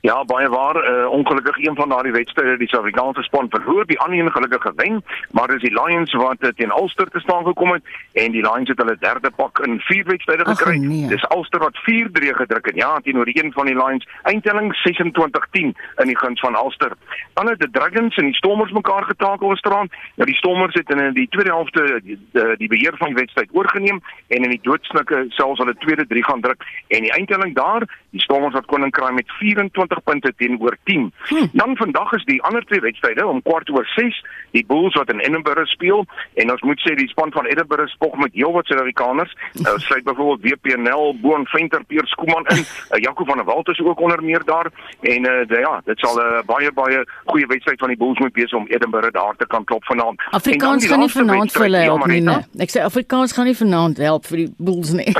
[0.00, 0.76] Ja, baie waar.
[0.90, 5.04] Uh, ongelukkig een van daardie wedstryde die Suid-Afrikaanse span verloor, die ander een gelukkig gewen,
[5.30, 7.82] maar dis die Lions wat uh, teen Ulster te staan gekom het
[8.12, 10.76] en die Lions het hulle derde pak in vier wedstryde gekry.
[10.76, 11.08] Nee.
[11.08, 12.74] Dis Ulster wat 4-3 gedruk het.
[12.74, 14.08] Ja, teenoor die een van die Lions.
[14.22, 16.92] Eindtelling 26-10 in die guns van Ulster.
[17.32, 19.88] Dan het die Dragons en die Stormers mekaar getakel gisteraan.
[20.14, 23.48] Nou die Stormers het in die tweede helfte die, die, die beheer van die wedstryd
[23.52, 27.84] oorgeneem en in die doodsnikke selfs hulle tweede 3 gaan druk en die eindtelling daar,
[28.10, 31.12] die Stormers wat koning kraai met 24 20 punte teenoor 10.
[31.28, 31.46] Hm.
[31.52, 35.20] Dan vandag is die ander twee wedstryde om kwart oor 6, die Bulls wat in
[35.20, 39.36] Edinburgh speel en ons moet sê die span van Edinburgh spog met heelwat Suid-Afrikaners.
[39.60, 42.64] Uh, sluit byvoorbeeld WPNL, Boon Venter, Pier Skooman in.
[42.90, 45.98] Uh, Jaco van der Walt is ook onder meer daar en uh, de, ja, dit
[45.98, 49.36] sal 'n uh, baie baie goeie wedstryd van die Bulls moet wees om Edinburgh daar
[49.36, 50.22] te kan klop vanaand.
[50.30, 52.20] Afrikaans gaan nie vanaand vir hulle help nie.
[52.20, 52.46] Nee.
[52.58, 55.12] Ek sê Afrikaans gaan nie vanaand help vir die Bulls nie.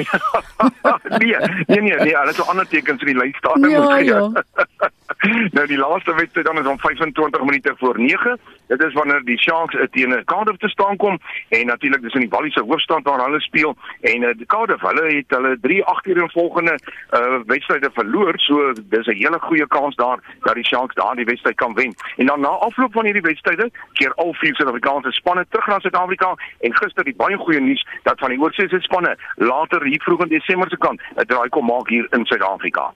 [1.22, 3.68] nee, nee, nee, nee, hulle het so ander tekens in die lys staan.
[3.70, 4.44] Ja, ja.
[5.57, 8.38] nou die laaste wedstryd dan is om 25 minute voor 9.
[8.66, 11.18] Dit is wanneer die Sharks teen Cardiff te staan kom
[11.49, 15.07] en natuurlik dis in die Wallis se hoofstad waar hulle speel en die Cardiff hulle
[15.14, 18.38] het hulle 3 agter in volgende uh, wedstryde verloor.
[18.38, 21.94] So dis 'n hele goeie kans daar dat die Sharks daardie wedstryd kan wen.
[22.16, 26.35] En dan na afloop van hierdie wedstryde keer al vier Suid-Afrikaanse spanne terug na Suid-Afrika
[26.61, 30.29] en gister die baie goeie nuus dat van die oorseese spanne later hier vroeg in
[30.29, 32.92] Desember se kant 'n draai kom maak hier in Suid-Afrika.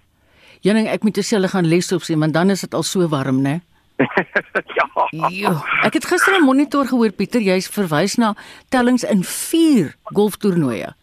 [0.65, 3.43] Jenning, ek moet jouself gaan les op sien want dan is dit al so warm,
[3.45, 3.59] né?
[4.79, 4.87] ja.
[5.29, 5.53] Jo,
[5.85, 8.33] ek het gister 'n monitor gehoor Pieter, jy's verwys na
[8.73, 10.95] tellings in 4 golftoernooie.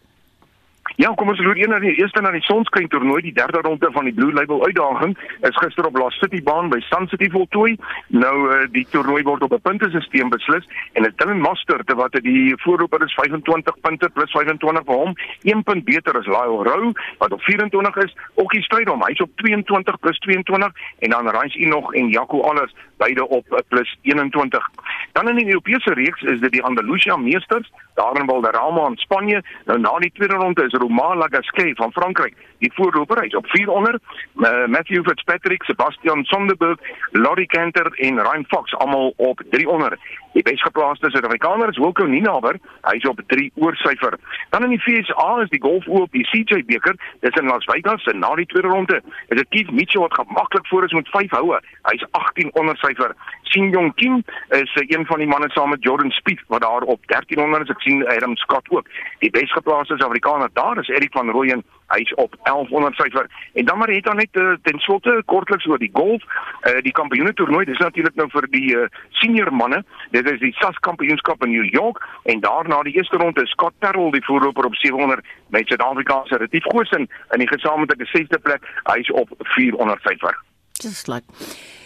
[0.99, 3.87] Ja, kom ons loer een na die eerste na die Sonskyn toernooi, die derde ronde
[3.95, 5.13] van die Blue Label uitdaging
[5.47, 7.77] is gister op Lost City baan by Sun City voltooi.
[8.07, 12.53] Nou uh, die toernooi word op 'n puntesisteem beslis en dit Dylan Master wat die
[12.63, 15.15] voorloper is 25 punte plus 25 vir hom.
[15.43, 18.15] 1 punt beter as Lyle Rowe wat op 24 is.
[18.33, 22.75] Okkie stryd hom, hy's op 22 plus 22 en dan Rance Enoch en Jaco Alles
[22.97, 24.69] beide op uh, plus 21.
[25.11, 29.43] Dan in die Europese reeks is dit die Andalusia Meesters, daar in Valderrama in Spanje.
[29.65, 33.47] Nou na die tweede ronde is Romain Lagasquet van Frankryk, die voorloper hy is op
[33.53, 34.01] 400.
[34.35, 36.79] Uh, Matthew Fitzpatrick, Sebastian Sonderberg,
[37.11, 39.99] Laurie Canter en Ryan Fox almal op 300.
[40.33, 44.15] Die besgeplaaste Suid-Afrikaner is Wilco Ninaber, hy is op 3 oorsyfer.
[44.53, 48.05] Dan in die FSA is die golf oop die CJ beker, dis in Las Vegas
[48.11, 51.35] en na die tweede ronde is dit Keith Mitchell wat gemaklik voor is met 5
[51.35, 51.59] houe.
[51.89, 53.15] Hy's 18 onder syfer.
[53.51, 56.81] Shin Yong Kim is uh, een van die manne saam met Jordan Spieth wat daar
[56.81, 57.73] op 1300 is.
[57.75, 58.87] Ek sien Adam Scott ook.
[59.19, 61.63] Die besgeplaaste Suid-Afrikaner daar is Erik van Rooyen.
[61.91, 65.77] Hy's op 1100 syfer en dan maar het dan net uh, ten slotte kortliks oor
[65.77, 66.23] die golf.
[66.23, 69.83] Uh, die kampioene toernooi dis natuurlik nou vir die uh, senior manne.
[70.15, 71.99] Dit is die SAS kampioenskap in New York.
[72.23, 76.37] En daarna die eerste ronde is Scott Terrell die voorloper op 700 met Suid-Afrika se
[76.37, 78.71] Retief Goosen in die gesamentlike 6de plek.
[78.93, 80.39] Hy's op 400 syfer
[80.81, 81.23] just like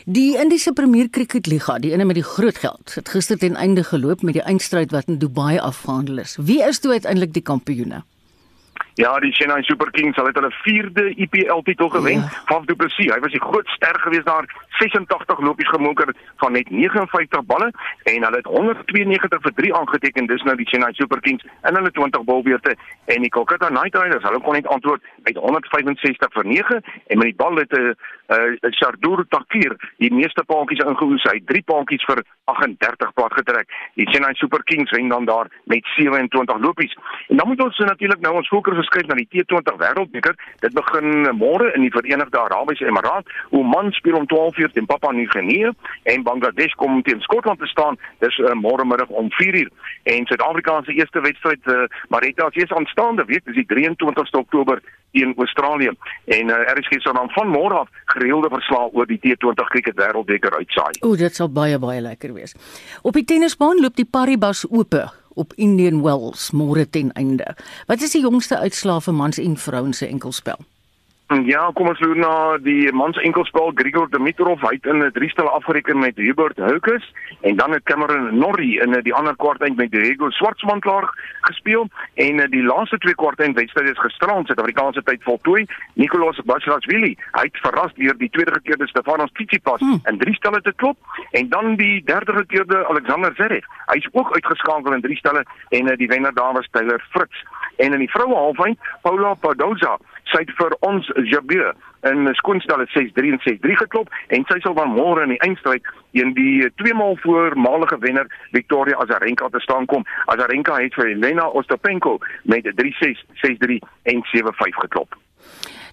[0.07, 3.81] Die Indiese Premier Cricket Liga, die ene met die groot geld, het gister ten einde
[3.83, 6.35] geloop met die eindstryd wat in Dubai afgehandel is.
[6.37, 8.03] Wie is toe uiteindelik die kampioene?
[8.95, 12.29] Ja, die Chennai Super Kings het hulle vierde IPL titel gewen ja.
[12.45, 13.11] van Du Plessis.
[13.11, 14.47] Hy was die groot ster gewees daar,
[14.79, 17.71] 86 lopies gemoker van net 59 balle
[18.03, 20.29] en hulle het 192 vir 3 aangeteken.
[20.31, 22.75] Dis nou die Chennai Super Kings in hulle 20 balbeurte
[23.11, 27.27] en die Kolkata Knight Riders, hulle kon net antwoord met 165 vir 9 en met
[27.33, 27.93] die bal het 'n uh,
[28.29, 31.23] uh, Shardur Takir die meeste paadjies ingehoes.
[31.23, 33.67] Hy het 3 paadjies vir 38 plat getrek.
[33.99, 36.97] Die Chennai Super Kings wen dan daar met 27 lopies.
[37.27, 40.35] En dan moet ons natuurlik nou ons fokus geskuif na die T20 Wêreldbeker.
[40.61, 43.29] Dit begin môre in die Verenigde Arabiese Emirate.
[43.51, 45.73] Oman speel om 12:00 teen Papua Nieu-Guinea
[46.03, 47.97] en Bangladesh kom teen Skotland te staan.
[48.19, 49.67] Dis uh, môre middag om 4:00
[50.03, 54.81] en Suid-Afrika se eerste wedstryd uh, Marita is aanstaande week, dis die 23ste Oktober
[55.11, 55.91] teen Australië.
[56.25, 60.55] En uh, RSG sal dan van môre af gereelde verslae oor die T20 Cricket Wêreldbeker
[60.59, 61.01] uitsaai.
[61.01, 62.55] O, dit sal baie baie lekker wees.
[63.01, 67.55] Op die tennisbaan loop die Paribas Ope op Indian Wells môre ten einde.
[67.87, 70.59] Wat is die jongste uitslae vir mans en vrouens se enkelspel?
[71.25, 75.29] Ja, kom ons loer na die mans enkelspel Grigor Dimitrov hy het in 'n drie
[75.29, 77.01] stel afgereken met Hubert Hukes
[77.41, 81.09] en dan het Cameron Norrie in die ander kwartfinale met Diego Swartsman klaar
[81.41, 85.65] gespeel en die laaste twee kwartfinale wedstryde is gisterand Suid-Afrikaanse tyd voltooi.
[85.93, 89.99] Nicolas Basilashvili, hy het verras deur die tweede gekeerde Stefanos Tsitsipas hmm.
[90.05, 90.97] in drie stelle te klop
[91.31, 93.65] en dan die derde gekeerde Alexander Zverev.
[93.87, 97.43] Hy is ook uitgeskakel in drie stelle en die wenner daar was Taylor Fritz.
[97.77, 99.97] En in die vroue halffinale Paula Badoza
[100.31, 101.73] sy het vir ons Jabeur
[102.09, 105.85] in skoonstel het 6-3 en 6-3 geklop en sy sal dan môre in die eindstryd
[106.15, 110.05] teen die tweemaal voormalige wenner Victoria Azarenka te staan kom.
[110.31, 113.79] Azarenka het vir Elena Ostapenko met 3-6, 6-3
[114.11, 115.17] en 7-5 geklop.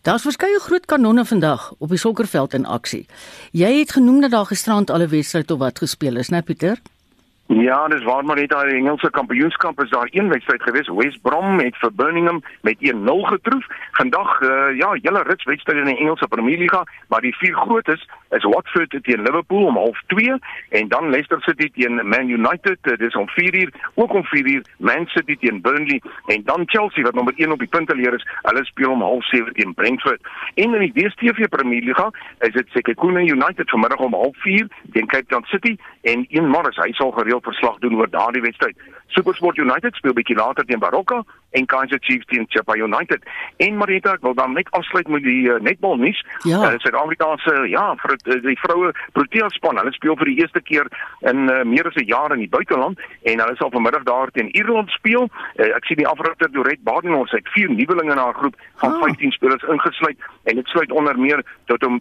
[0.03, 3.05] Daar's verskeie groot kanonne vandag op die sokkerveld in aksie.
[3.53, 6.81] Jy het genoem dat daar gisterand alle wedstryde of wat gespeel is, né Pieter?
[7.61, 10.89] Ja, dis waar maar net daar die Engelse kampioenskap is daar een wedstryd gewees.
[10.89, 13.67] West Brom het vir Birmingham met 1-0 getroof.
[13.91, 18.09] Vandag uh, ja, julle rits wedstryd in die Engelse Premier League, maar die vier grootes
[18.33, 23.15] is Watford teen Liverpool om 0:30 en dan Leicester City teen Man United, dit is
[23.15, 27.53] om 4:00, ook om 4:00 Man City teen Burnley en dan Chelsea wat nommer 1
[27.53, 30.21] op die punteleer is, hulle speel om 0:30 teen Brentford.
[30.55, 35.27] En in die DStv Premier League is dit Sekhukhune United vanmiddag om 0:30 teen Cape
[35.27, 38.77] Town City en Ian Morris, hy sal gereeld verslag doen oor daardie wedstryd.
[39.13, 43.25] SuperSport United speel bietjie later teen Baroka en Kaizer Chiefs teen Chippa United.
[43.57, 46.21] En Marita, ek wil dan net afsluit met die uh, netbal nuus.
[46.49, 46.63] Ja.
[46.65, 50.89] Uh, Suid-Afrikaanse ja, vir uh, die vroue Protea span, hulle speel vir die eerste keer
[51.29, 54.49] in uh, meer as 'n jaar in die buiteland en hulle sal vanmiddag daar teen
[54.57, 55.29] Ierland speel.
[55.61, 59.03] Uh, ek sien die afrigter Doret Badenhorst het vier nuwelinge in haar groep van ah.
[59.05, 61.45] 15 spelers ingesluit en dit sluit onder meer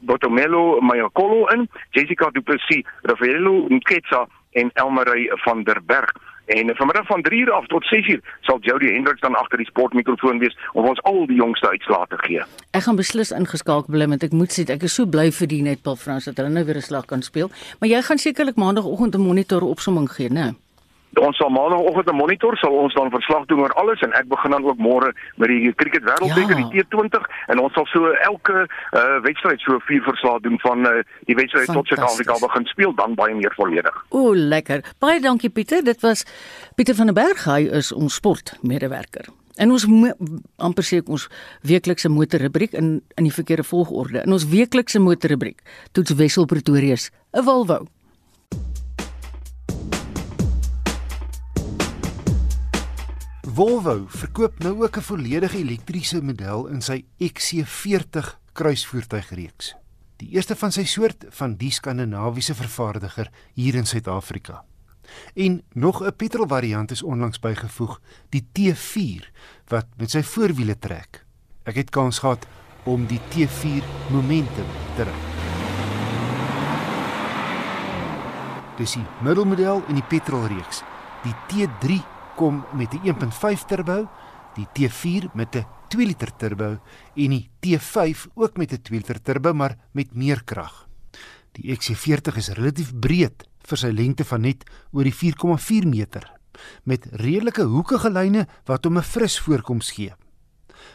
[0.02, 6.12] Dotomelo Mayakolo in, Jessica Du Plessis, Rafaelo Nketsa en Elmarie van der Berg.
[6.52, 9.66] En vanmiddag van 3 uur af tot 6 uur sal Jody Hendriks dan agter die
[9.66, 12.44] sportmikrofoon wees om ons al die jongste uitslae te gee.
[12.76, 15.62] Ek gaan beslis ingeskakel bly want ek moet sê ek is so bly vir die
[15.64, 17.52] netbal Frans dat hulle nou weer 'n slag kan speel.
[17.80, 20.52] Maar jy gaan sekerlik maandagooggend 'n monitor opsomming gee, né?
[21.20, 24.52] Ons sal maandagooggend 'n monitor sal ons dan verslag doen oor alles en ek begin
[24.52, 26.68] dan ook môre met die cricket wêreldbeker ja.
[26.70, 31.04] die T20 en ons sal so elke uh, wedstryd so vier verslae doen van uh,
[31.26, 34.06] die wedstryd tot Suid-Afrika begin speel dan baie meer volledig.
[34.10, 34.84] O, lekker.
[35.00, 35.84] Baie dankie Pieter.
[35.84, 36.26] Dit was
[36.76, 37.44] Pieter van der Berg.
[37.44, 39.28] Hy is ons sportmedewerker.
[39.60, 39.86] En ons
[40.58, 41.28] amper sê ons
[41.68, 44.24] weeklikse motorrubriek in in die verkeerde volgorde.
[44.24, 45.60] In ons weeklikse motorrubriek
[45.92, 47.86] toets Wessel Pretorius 'n Volvo.
[53.62, 59.76] Volvo verkoop nou ook 'n volledige elektriese model in sy XC40 kruisvoertuigreeks.
[60.18, 64.64] Die eerste van sy soort van die skandinawiese vervaardiger hier in Suid-Afrika.
[65.34, 69.30] En nog 'n petrolvariant is onlangs bygevoeg, die T4
[69.68, 71.26] wat met sy voorwiele trek.
[71.64, 72.48] Ek het kans gehad
[72.84, 75.20] om die T4 Momentum te ry.
[78.78, 80.84] Dis die middelmodel in die petrolreeks,
[81.24, 82.11] die T3
[82.42, 84.10] kom met 'n 1.5 turbo,
[84.58, 86.80] die T4 met 'n 2 liter turbo
[87.16, 90.88] en die T5 ook met 'n 2 liter turbo maar met meer krag.
[91.52, 96.32] Die XC40 is relatief breed vir sy lengte van net oor die 4,4 meter
[96.84, 100.14] met redelike hoekige lyne wat hom 'n fris voorkoms gee.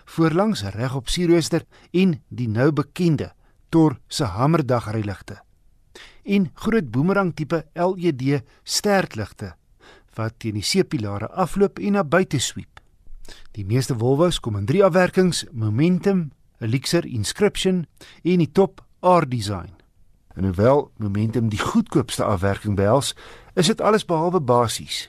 [0.05, 3.33] Voorlangs reg op sierrooster en die nou bekende
[3.69, 5.43] Tor se hamerdagryligte.
[6.25, 9.55] En groot boomerang tipe LED sterkligte
[10.17, 12.81] wat teen die seepilare afloop en na buite swiep.
[13.57, 17.87] Die meeste Volvo's kom in drie afwerkings: Momentum, Elixir, Inscription
[18.23, 19.75] en die top R-design.
[20.37, 23.15] En hoewel Momentum die goedkoopste afwerking behels,
[23.55, 25.07] is dit alles behalwe basies.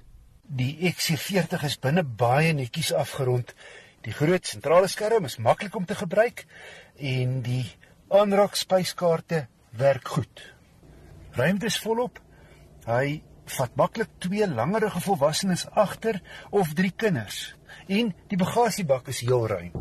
[0.48, 3.52] Die XC40 is binne baie netjies afgerond.
[4.08, 6.46] Die groot sentrale skerm is maklik om te gebruik
[6.96, 7.66] en die
[8.08, 10.44] aanraak spyskaarte werk goed.
[11.36, 12.22] Ruimte is volop.
[12.88, 13.22] Hy
[13.56, 17.56] vat maklik twee langerige volwassenes agter of drie kinders.
[17.88, 19.72] En die bagasiebak is heel ruim.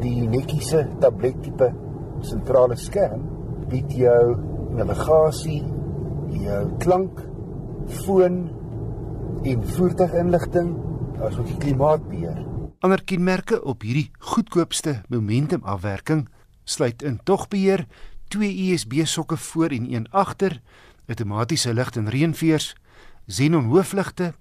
[0.00, 1.72] Die netjiese tablettipe
[2.26, 3.24] sentrale skerm
[3.70, 4.36] bied jou
[4.76, 5.62] navigasie,
[6.44, 7.20] jou klank,
[8.04, 8.38] foon
[9.46, 10.74] en voertuiginligting
[11.26, 12.42] asook die klimaatbeheer.
[12.84, 16.26] Ander kenmerke op hierdie goedkoopste momentum afwerking
[16.66, 17.86] sluit in togbeheer,
[18.28, 20.60] twee USB sokke voor en een agter,
[21.06, 22.74] outomatiese lig en reënveers,
[23.26, 24.34] xenon hoofligte,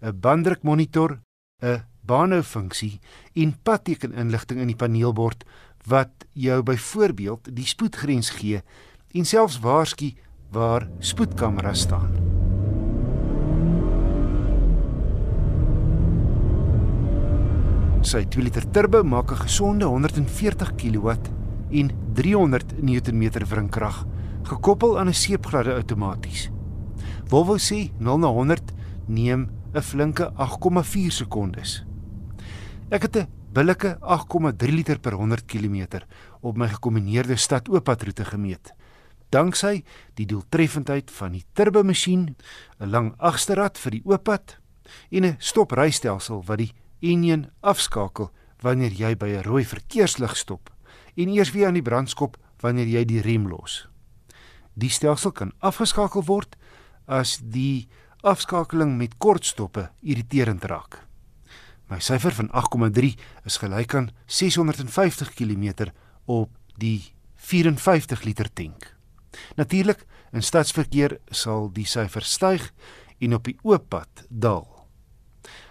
[0.00, 1.20] 'n banddrukmonitor,
[1.62, 3.00] 'n baanhou-funksie
[3.34, 5.44] en padtekeninligting in die paneelbord
[5.86, 8.62] wat jou byvoorbeeld die spoedgrens gee
[9.12, 10.12] en selfs waarsku
[10.50, 12.12] waar spoedkameras staan.
[18.00, 21.08] Sy 2 liter turbo maak 'n gesonde 140 kW
[21.70, 24.06] en 300 Newtonmeter wringkrag
[24.42, 26.57] gekoppel aan 'n seepgladde outomaties.
[27.28, 28.72] Volvo sê 0 na 100
[29.06, 31.84] neem 'n flinke 8,4 sekondes.
[32.88, 36.00] Ek het 'n billike 8,3 liter per 100 km
[36.40, 38.72] op my gekombineerde stad-oopadroete gemeet.
[39.28, 42.36] Danksy die doeltreffendheid van die turbomasjien,
[42.80, 44.58] 'n lang agterrad vir die ooppad
[45.10, 48.30] en 'n stoprystelsel wat die enjin afskakel
[48.62, 50.70] wanneer jy by 'n rooi verkeerslig stop
[51.14, 53.88] en eers weer aan die brandskop wanneer jy die rem los.
[54.74, 56.56] Die stelsel kan afgeskakel word
[57.08, 57.88] as die
[58.22, 61.00] afskakeling met kortstoppe irriterend raak.
[61.88, 63.14] My syfer van 8,3
[63.48, 65.90] is gelyk aan 650 km
[66.26, 68.94] op die 54 liter tank.
[69.56, 72.72] Natuurlik, in stadsverkeer sal die syfer styg
[73.24, 74.66] en op die oop pad daal.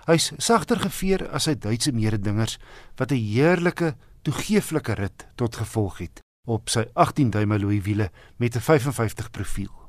[0.07, 2.57] Hy's sagter geveer as sy Duitse mededingers
[2.97, 8.55] wat 'n heerlike toegeeflike rit tot gevolg het op sy 18 duim alloy wiele met
[8.55, 9.86] 'n 55 profiel.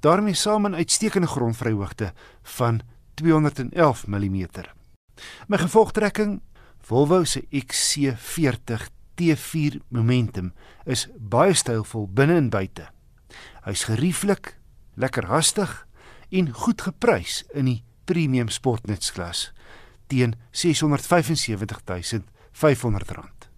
[0.00, 2.12] Daarmee saam 'n uitstekende grondvryhoogte
[2.42, 2.80] van
[3.14, 4.46] 211 mm.
[5.48, 6.40] My gevolgtrekking
[6.80, 10.52] Volvo se XC40 T4 Momentum
[10.84, 12.88] is baie stylvol binne en buite.
[13.64, 14.58] Hy's gerieflik,
[14.94, 15.86] lekker hastig
[16.30, 19.52] en goed geprys in die premium sportnutklas
[20.10, 23.48] teen R675.500.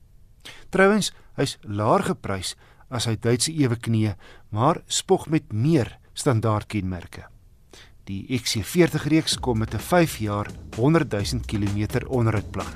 [0.68, 2.56] Trouwens, hy's laer geprys
[2.92, 4.12] as hy Duitse ewe knie,
[4.52, 7.26] maar spog met meer standaardkenmerke.
[8.04, 12.72] Die XC40 reeks kom met 'n 5 jaar 100 000 km onderhoudplan.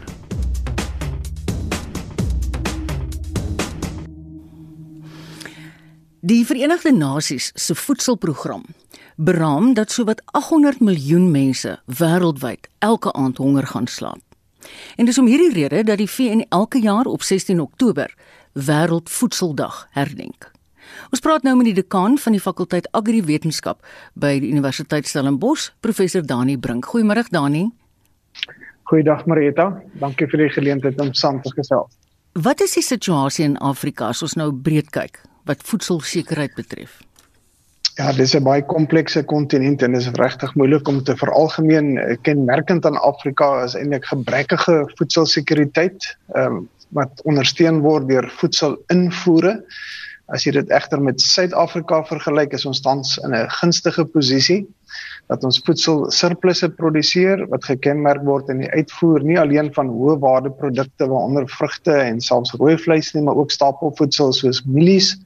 [6.20, 8.64] Die Verenigde Nasies se voedselprogram
[9.16, 14.22] beraam dat sowat 800 miljoen mense wêreldwyd elke aand honger gaan slaap.
[14.96, 18.14] En dis om hierdie rede dat die VN elke jaar op 16 Oktober
[18.52, 20.55] Wêreldvoedseldag herdenk.
[21.10, 23.82] Ons praat nou met die dekaan van die fakulteit Agriwetenskap
[24.14, 26.86] by die Universiteit Stellenbosch, professor Dani Brink.
[26.86, 27.68] Goeiemôre Dani.
[28.86, 29.70] Goeiedag Marita.
[29.98, 31.90] Dankie vir die geleentheid om saam te gesels.
[32.36, 37.00] Wat is die situasie in Afrika as ons nou breed kyk wat voedselsekerheid betref?
[37.96, 42.18] Ja, dis 'n baie komplekse kontinent en dit is regtig moeilik om te veralgemeen.
[42.22, 49.64] Kenmerkend aan Afrika is eintlik gebrekkige voedselsekuriteit, ehm um, wat ondersteun word deur voedselinvoere.
[50.26, 54.66] As jy dit egter met Suid-Afrika vergelyk, is ons tans in 'n gunstige posisie
[55.30, 60.18] dat ons voedsel surplusse produseer wat gekenmerk word in die uitvoer nie alleen van hoë
[60.22, 65.16] waarde produkte waaronder vrugte en selfs rooi vleis nie, maar ook stapelvoedsel soos mielies.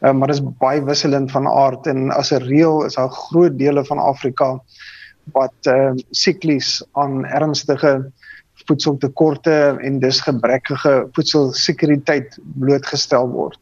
[0.00, 3.58] Uh, maar dit is baie wisselend van aard en as 'n reël is daar groot
[3.58, 4.60] dele van Afrika
[5.32, 8.12] wat uh, siklies aan ernstige
[8.68, 13.58] voedseltekorte en dus gebrekkige voedselsekuriteit blootgestel word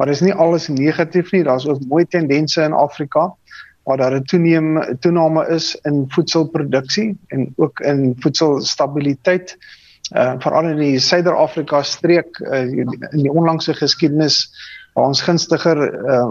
[0.00, 1.42] maar dis nie alles negatief nie.
[1.44, 3.34] Daar's ook mooi tendense in Afrika
[3.84, 9.56] waar daar 'n toeneem toename is in voedselproduksie en ook in voedselstabiliteit.
[10.16, 12.60] Uh veral in die Suider-Afrika streek uh,
[13.12, 14.48] in die onlangse geskiedenis
[14.94, 16.30] waar ons gunstiger uh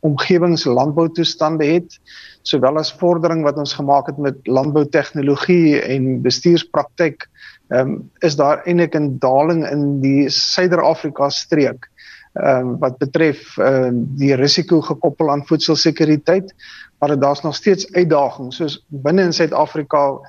[0.00, 1.98] omgewingslandboutoestande het
[2.42, 7.28] sowel as vordering wat ons gemaak het met landboutegnologie en bestuurspraktyk
[7.68, 11.90] um, is daar eintlik 'n daling in die Suider-Afrika streek
[12.36, 16.54] ehm um, wat betref ehm uh, die risiko gekoppel aan voedselsekuriteit,
[16.98, 20.20] maar daar's nog steeds uitdagings soos binne in Suid-Afrika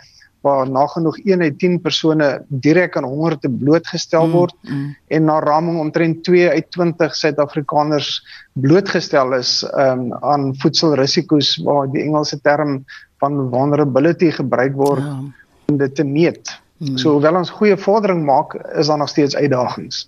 [0.42, 4.96] waar nagenoeg 1 uit 10 persone direk aan honger te blootgestel mm, word mm, mm.
[5.08, 8.12] en na raming omtrent 2 uit 20 Suid-Afrikaners
[8.54, 12.86] blootgestel is um, aan voedselrisiko's waar die Engelse term
[13.20, 15.20] van vulnerability gebruik word ja.
[15.68, 16.54] om dit te meet.
[16.78, 16.98] Mm.
[16.98, 20.06] So hoewel ons goeie vordering maak, is daar nog steeds uitdagings.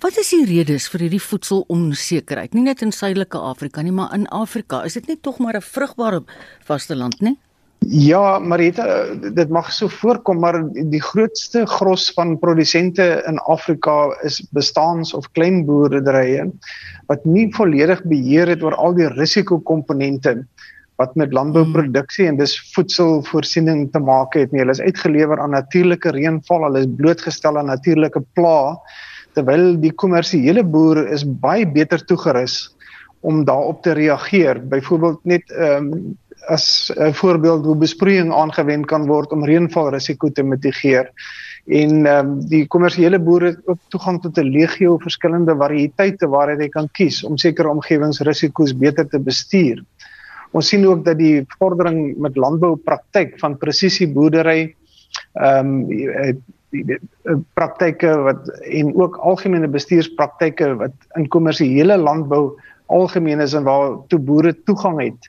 [0.00, 2.54] Wat is die redes vir hierdie voedselonsekerheid?
[2.54, 4.84] Nie net in Suidelike Afrika nie, maar in Afrika.
[4.86, 6.22] Is dit nie tog maar 'n vrugbare
[6.64, 7.36] vasteland nie?
[7.88, 14.38] Ja, Marita, dit mag so voorkom, maar die grootste gros van produsente in Afrika is
[14.50, 16.50] bestaans of klein boerderye
[17.06, 20.46] wat nie volledig beheer het oor al die risikokomponente
[21.00, 24.60] wat met landbouproduksie en dis voedselvoorsiening te maak het nie.
[24.60, 28.76] Hulle is uitgelewer aan natuurlike reënval, hulle is blootgestel aan natuurlike plaae
[29.36, 32.74] terwyl die kommersiële boer is baie beter toegerus
[33.22, 34.60] om daarop te reageer.
[34.68, 36.18] Byvoorbeeld net ehm um,
[36.50, 41.10] as 'n voorbeeld hoe besproeiing aangewend kan word om reënvalrisiko te mitigeer.
[41.66, 46.60] En ehm um, die kommersiële boere het ook toegang tot 'n legio verskillende variëteite waaruit
[46.60, 49.84] hy kan kies om sekere omgewingsrisiko's beter te bestuur.
[50.52, 54.74] Ons sien ook dat die vordering met landboupraktyk van presisieboerdery
[55.40, 56.40] ehm um,
[57.52, 62.54] praktyke wat en ook algemene bestuurspraktyke wat in kommersiële landbou
[62.86, 65.28] algemeen is en waar toe boere toegang het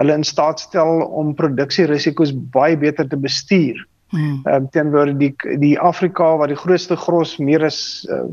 [0.00, 3.82] hulle in staat stel om produksierisiko's baie beter te bestuur.
[4.10, 4.40] Hmm.
[4.44, 8.24] Ehm um, teenoor die die Afrika waar die grootste gros meer as uh,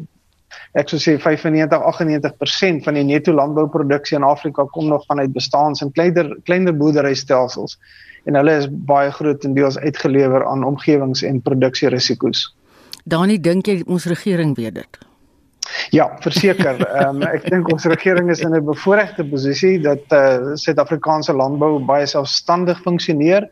[0.78, 5.82] ek sou sê 95 98% van die netto landbouproduksie in Afrika kom nog vanuit bestaans
[5.82, 7.78] en kleiner kleiner boerderystelsels
[8.28, 12.50] en hulle is baie grootendeels uitgelewer aan omgewings- en produksierisiko's.
[13.08, 15.06] Dani, dink jy ons regering weet dit?
[15.96, 16.82] Ja, verseker.
[17.00, 21.34] Ehm um, ek dink ons regering is in 'n bevoordeelde posisie dat eh uh, Suid-Afrikaanse
[21.34, 23.48] landbou baie selfstandig funksioneer,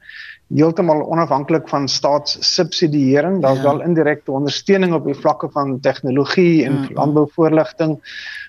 [0.53, 3.41] heeltemal onafhanklik van staatssubsidiering.
[3.41, 3.63] Daar's ja.
[3.63, 6.89] wel indirekte ondersteuning op die vlakke van tegnologie en mm.
[6.93, 7.99] landbouvoorligting.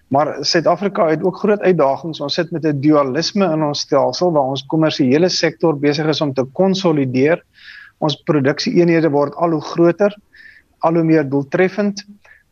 [0.08, 2.20] Maar Suid-Afrika het ook groot uitdagings.
[2.20, 6.32] Ons sit met 'n dualisme in ons stelsel waar ons kommersiële sektor besig is om
[6.32, 7.44] te konsolideer.
[7.98, 10.16] Ons produksieeenhede word al hoe groter,
[10.78, 12.06] al hoe meer doeltreffend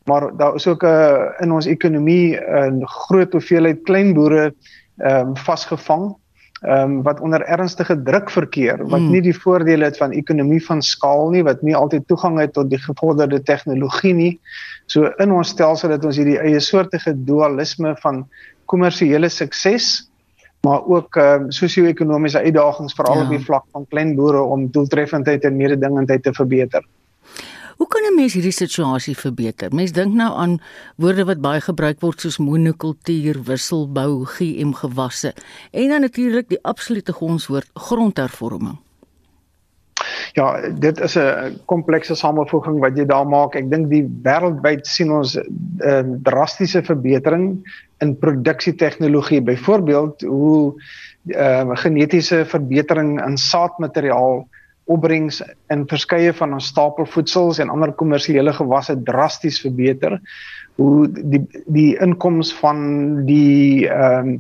[0.05, 4.13] maar daar is ook 'n uh, eh, in ons ekonomie 'n uh, groot hoeveelheid klein
[4.15, 4.55] boere
[4.97, 6.17] ehm um, vasgevang
[6.65, 9.11] ehm um, wat onder ernstige druk verkeer wat mm.
[9.13, 12.71] nie die voordele het van ekonomie van skaal nie wat nie altyd toegang het tot
[12.71, 14.33] die gevorderde tegnologie nie.
[14.87, 18.25] So in ons stelsel het ons hierdie eie soortige dualisme van
[18.65, 20.09] kommersiële sukses
[20.65, 23.25] maar ook ehm um, sosio-ekonomiese uitdagings veral ja.
[23.25, 26.85] op die vlak van klein boere om doeltreffendheid en mededingendheid te verbeter.
[27.77, 29.75] Hoe kan 'n mens hierdie situasie verbeter?
[29.75, 30.61] Mens dink nou aan
[30.97, 35.35] woorde wat baie gebruik word soos monokultuur, wisselbou, GM gewasse
[35.71, 38.79] en dan natuurlik die absolute gonswoord grondhervorming.
[40.35, 43.55] Ja, dit is 'n komplekse samevoeging wat jy daar maak.
[43.55, 45.47] Ek dink die wêreldwyd sien ons 'n
[45.79, 47.63] uh, drastiese verbetering
[47.99, 49.43] in produksietegnologie.
[49.43, 50.83] Byvoorbeeld hoe
[51.27, 54.49] uh, genetiese verbetering in saadmateriaal
[54.91, 55.41] opbrengs
[55.73, 60.19] in verskeie van ons stapelvoedsels en ander kommersiële gewasse drasties verbeter.
[60.77, 62.81] Hoe die die inkomste van
[63.29, 64.39] die ehm um,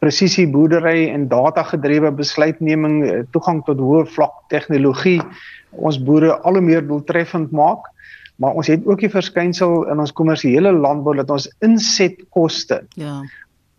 [0.00, 5.18] presisie boerdery en data gedrewe besluitneming eh, toegang tot hoë vlak tegnologie
[5.76, 7.84] ons boere al hoe meer doeltreffend maak.
[8.40, 13.20] Maar ons het ook die verskynsel in ons kommersiële landbou dat ons insetkoste ja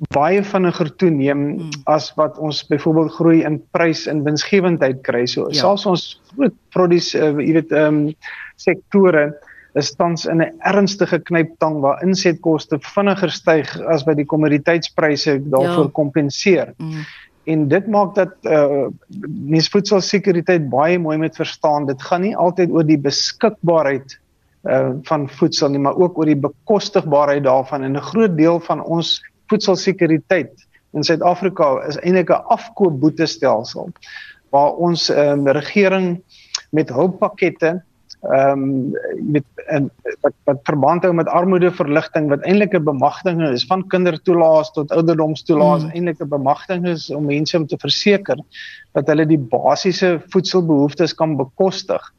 [0.10, 1.70] baie vinniger toeneem hmm.
[1.86, 5.26] as wat ons byvoorbeeld groei in prys en winsgewendheid kry.
[5.30, 5.62] So ja.
[5.62, 8.14] selfs ons groot produs uh, jy weet ehm um,
[8.62, 9.32] sektore
[9.80, 15.86] is tans in 'n ernstige knyptang waar insetkoste vinniger styg as wat die kommoditeitspryse daarvoor
[15.86, 15.94] ja.
[15.94, 16.74] kompenseer.
[16.78, 17.06] Hmm.
[17.46, 18.90] En dit maak dat uh
[19.28, 21.86] mens voedselsekuriteit baie mooi met verstaan.
[21.86, 24.20] Dit gaan nie altyd oor die beskikbaarheid
[24.70, 28.84] uh van voedsel nie, maar ook oor die bekostigbaarheid daarvan en 'n groot deel van
[28.84, 29.22] ons
[29.52, 33.92] voedselsekuriteit in Suid-Afrika is eintlik 'n afkoopboetestelsel
[34.52, 36.24] waar ons ehm um, regering
[36.72, 37.82] met hulppakkette
[38.22, 39.90] ehm um, met en
[40.22, 45.84] wat wat verband hou met armoedeverligting wat eintlik 'n bemagtiging is van kindertoelaas tot ouderdomstoelaas
[45.84, 45.90] mm.
[45.90, 48.38] eintlik 'n bemagtiging is om mense om te verseker
[48.94, 52.14] dat hulle die basiese voedselbehoeftes kan bekostig.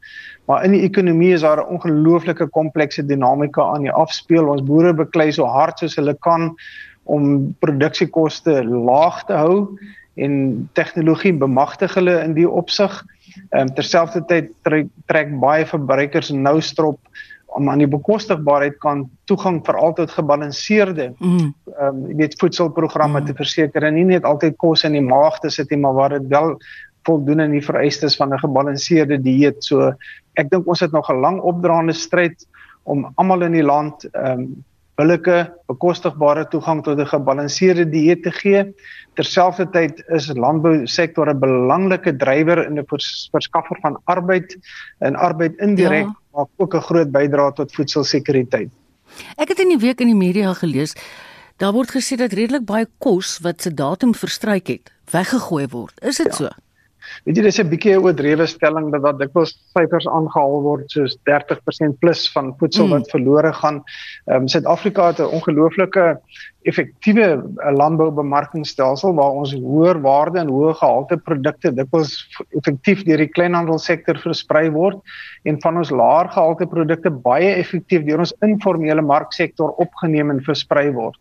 [0.45, 4.47] Maar in die ekonomie is daar 'n ongelooflike komplekse dinamika aan die afspeel.
[4.47, 6.55] Ons boere beklei so hard soos hulle kan
[7.03, 9.57] om produksiekoste laag te hou
[10.15, 13.01] en tegnologie bemagtig hulle in die opsig.
[13.49, 16.99] Ehm um, terselfdertyd trek, trek baie verbruikers nou strop
[17.53, 21.27] om aan die bekostigbaarheid kan toegang vir altyd gebalanseerde mm.
[21.29, 21.87] ehm mm.
[21.87, 23.29] um, jy weet voedselprogramme mm.
[23.29, 26.17] te verseker en nie net altyd kos in die maag te sit nie maar waar
[26.17, 26.57] dit wel
[27.07, 29.63] voldoen aan die vereistes van 'n gebalanseerde dieet.
[29.63, 29.93] So
[30.39, 32.47] ek dink ons het nog 'n lang opdraande stryd
[32.83, 34.63] om almal in die land ehm um,
[34.99, 35.37] billike
[35.71, 38.73] bekostigbare toegang tot 'n gebalanseerde dieet te gee.
[39.15, 42.85] Terselfdertyd is landbou sektor 'n belangrike drywer in die
[43.31, 44.57] verskaffer van arbeid
[44.99, 46.15] en arbeid indirek ja.
[46.33, 48.69] maak ook 'n groot bydrae tot voedselsekuriteit.
[49.37, 50.95] Ek het in die week in die media gelees
[51.57, 55.93] daar word gesê dat redelik baie kos wat se datum verstryk het, weggegooi word.
[56.01, 56.33] Is dit ja.
[56.33, 56.49] so?
[57.25, 61.17] Weet jy dis 'n bietjie 'n oordrewe stelling dat wat dikwels syfers aangehaal word soos
[61.29, 62.91] 30% plus van voedsel mm.
[62.91, 63.83] wat verlore gaan.
[64.27, 66.17] Ehm um, Suid-Afrika het 'n ongelooflike
[66.63, 72.15] effektiewe eh, landboubemarkingstelsel waar ons hoër waarde en hoë gehalte produkte dikwels
[72.57, 74.99] effektief deur die kleinhandelsektor versprei word
[75.43, 80.89] en van ons laer gehalte produkte baie effektief deur ons informele marksektor opgeneem en versprei
[80.95, 81.19] word.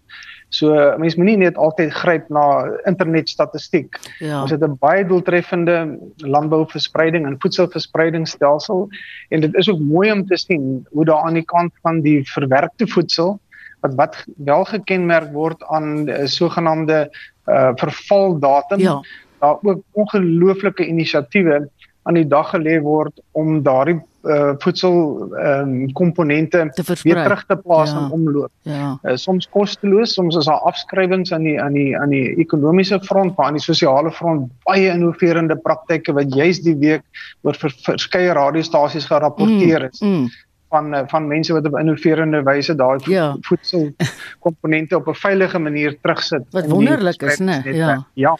[0.53, 2.45] So mense moenie net altyd gryp na
[2.89, 3.97] internetstatistiek.
[4.21, 4.43] Ja.
[4.43, 8.89] Ons het 'n baie doeltreffende landbouverspreiding en voedselverspreidingsstelsel
[9.29, 12.21] en dit is ook mooi om te sien hoe daar aan die kant van die
[12.29, 13.41] verwerkte voedsel
[13.81, 17.11] wat wat wel gekenmerk word aan 'n uh, sogenaamde
[17.47, 18.79] uh, vervaldatum.
[18.79, 19.01] Ja.
[19.39, 21.69] Daar ook ongelooflike inisiatiewe
[22.03, 24.97] aan die dag gelê word om daardie uh, voedsel
[25.35, 26.71] ehm um, komponente
[27.03, 27.99] weer terug te plaas ja.
[27.99, 28.51] in omloop.
[28.63, 28.99] Ja.
[29.03, 33.37] Uh, soms kosteloos, soms is daar afskrywings aan die aan die aan die ekonomiese front,
[33.37, 37.03] maar aan die sosiale front baie innoverende praktyke wat juis die week
[37.43, 40.01] oor vir verskeie radiostasies gerapporteer is.
[40.01, 40.31] Mm, mm
[40.73, 43.37] van eh, van mense wat op innoverende wyse daai ja.
[43.41, 46.45] voedselkomponente op 'n veilige manier terugsit.
[46.51, 47.61] Wat wonderlik is, né?
[47.65, 48.07] Ja.
[48.15, 48.39] Ja.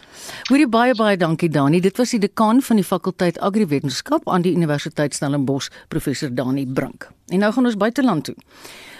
[0.49, 1.79] Hoorie baie baie dankie Dani.
[1.79, 7.11] Dit was die dekaan van die fakulteit Agriwetenskap aan die Universiteit Stellenbosch, professor Dani Brink.
[7.27, 8.35] En nou gaan ons buiteland toe.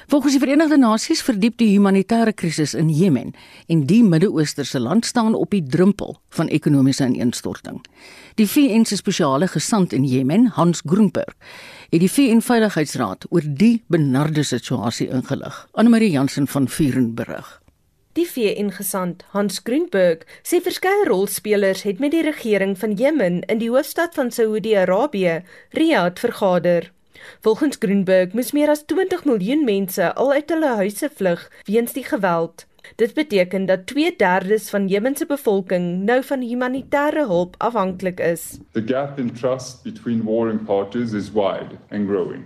[0.08, 3.32] Volgens die Verenigde Nasies verdiep die humanitêre krisis in Jemen
[3.72, 7.80] en die Midde-Oosterse land staan op die drempel van ekonomiese ineenstorting.
[8.36, 11.34] Die VN se spesiale gesant in Jemen, Hans Groenberg,
[11.94, 15.68] het die VN Veiligheidsraad oor die benarde situasie ingelig.
[15.78, 17.60] Anne-Marie Jansen van Vuren berig.
[18.18, 23.70] Die VN-gesant Hans Groenberg sê verskeie rolspelers het met die regering van Jemen in die
[23.70, 25.44] hoofstad van Saudi-Arabië,
[25.78, 26.90] Riyadh, vergader.
[27.46, 32.06] Volgens Groenberg moes meer as 20 miljoen mense al uit hulle huise vlug weens die
[32.10, 32.66] geweld.
[32.96, 38.60] Dit beteken dat 2/3 van Jemen se bevolking nou van humanitêre hulp afhanklik is.
[38.72, 42.44] The gap in trust between warring parties is wide and growing.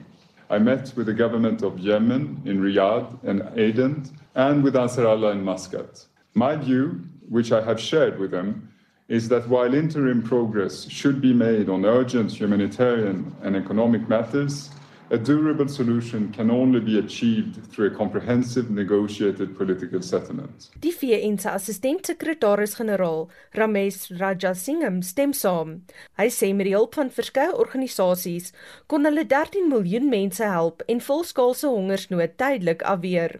[0.49, 5.43] I met with the government of Yemen in Riyadh and Aden and with Ansarallah in
[5.43, 6.07] Muscat.
[6.33, 6.89] My view,
[7.29, 8.69] which I have shared with them,
[9.07, 14.69] is that while interim progress should be made on urgent humanitarian and economic matters,
[15.09, 20.69] a durable solution can only be achieved through a comprehensive negotiated political settlement.
[20.79, 25.81] Die VN se assistent-sekretaris-generaal, Ramesh Rajasingham, stem saam.
[26.19, 28.51] Hy sê met die hulp van verskeie organisasies
[28.91, 33.39] kon hulle 13 miljoen mense help en volskaalse hongersnood tydelik afweer.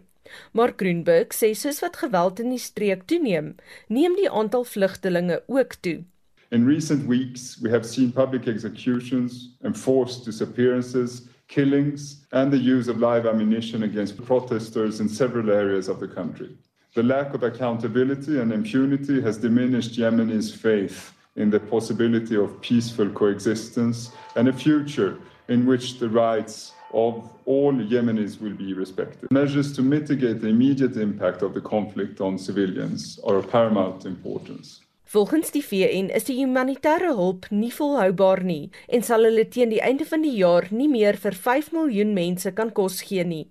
[0.52, 3.56] Maar Groenberg sê soos wat geweld in die streek toeneem,
[3.88, 6.02] neem die aantal vlugtelinge ook toe.
[6.50, 12.98] In recent weeks, we have seen public executions, enforced disappearances, killings, and the use of
[12.98, 16.56] live ammunition against protesters in several areas of the country.
[16.94, 23.08] The lack of accountability and impunity has diminished Yemenis' faith in the possibility of peaceful
[23.10, 25.18] coexistence and a future
[25.48, 29.30] in which the rights of all Yemenis will be respected.
[29.30, 34.80] Measures to mitigate the immediate impact of the conflict on civilians are of paramount importance.
[35.08, 39.80] Volgens die VN is die humanitêre hulp nie volhoubaar nie en sal hulle teen die
[39.80, 43.46] einde van die jaar nie meer vir 5 miljoen mense kan kos gee nie.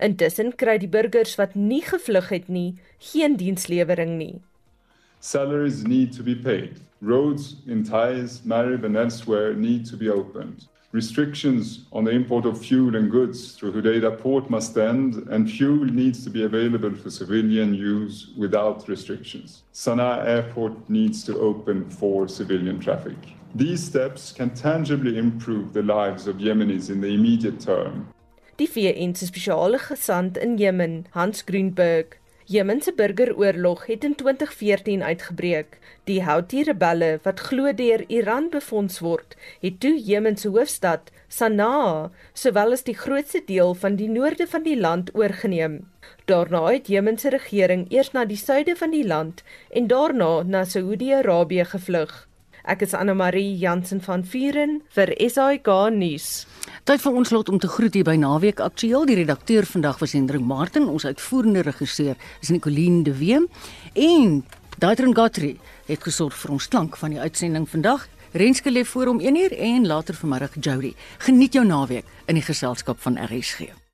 [0.00, 2.78] Intussen kry die burgers wat nie gevlug het nie,
[3.12, 4.40] geen dienslewering nie.
[5.20, 6.80] Salaries need to be paid.
[7.02, 10.64] Roads in Thais, Marib and elsewhere need to be opened.
[10.92, 15.84] Restrictions on the import of fuel and goods through Hodeida port must end, and fuel
[15.84, 19.62] needs to be available for civilian use without restrictions.
[19.74, 23.16] Sana'a airport needs to open for civilian traffic.
[23.54, 28.06] These steps can tangibly improve the lives of Yemenis in the immediate term.
[28.58, 32.16] Die VN se spesiale gesant in Jemen, Hans Grünberg,
[32.46, 35.78] Jemen se burgeroorlog het in 2014 uitgebreek.
[36.06, 42.76] Die Houthi-rebelle wat glo deur Iran befonds word, het toe Jemen se hoofstad Sanaa, sowel
[42.76, 45.80] as die grootste deel van die noorde van die land oorgeneem.
[46.30, 49.42] Daarna het Jemen se regering eers na die suide van die land
[49.74, 52.14] en daarna na Saudi-Arabië gevlug.
[52.62, 56.46] Ek is Anna Marie Jansen van Vuren vir SAK nuus.
[56.86, 59.08] Tyd vir ons lot om te groet hier by Naweek Aktueel.
[59.10, 63.50] Die redakteur vandag was Hendrik Martin, ons uitvoerende regisseur is Nicoline de Wem
[63.94, 64.44] en
[64.78, 65.54] Daitron Gotri
[65.86, 68.04] het gesorg vir ons klank van die uitsending vandag.
[68.36, 70.92] Renske lê voor om 1uur en later vanmiddag Jody.
[71.24, 73.85] Geniet jou naweek in die geselskap van RSG.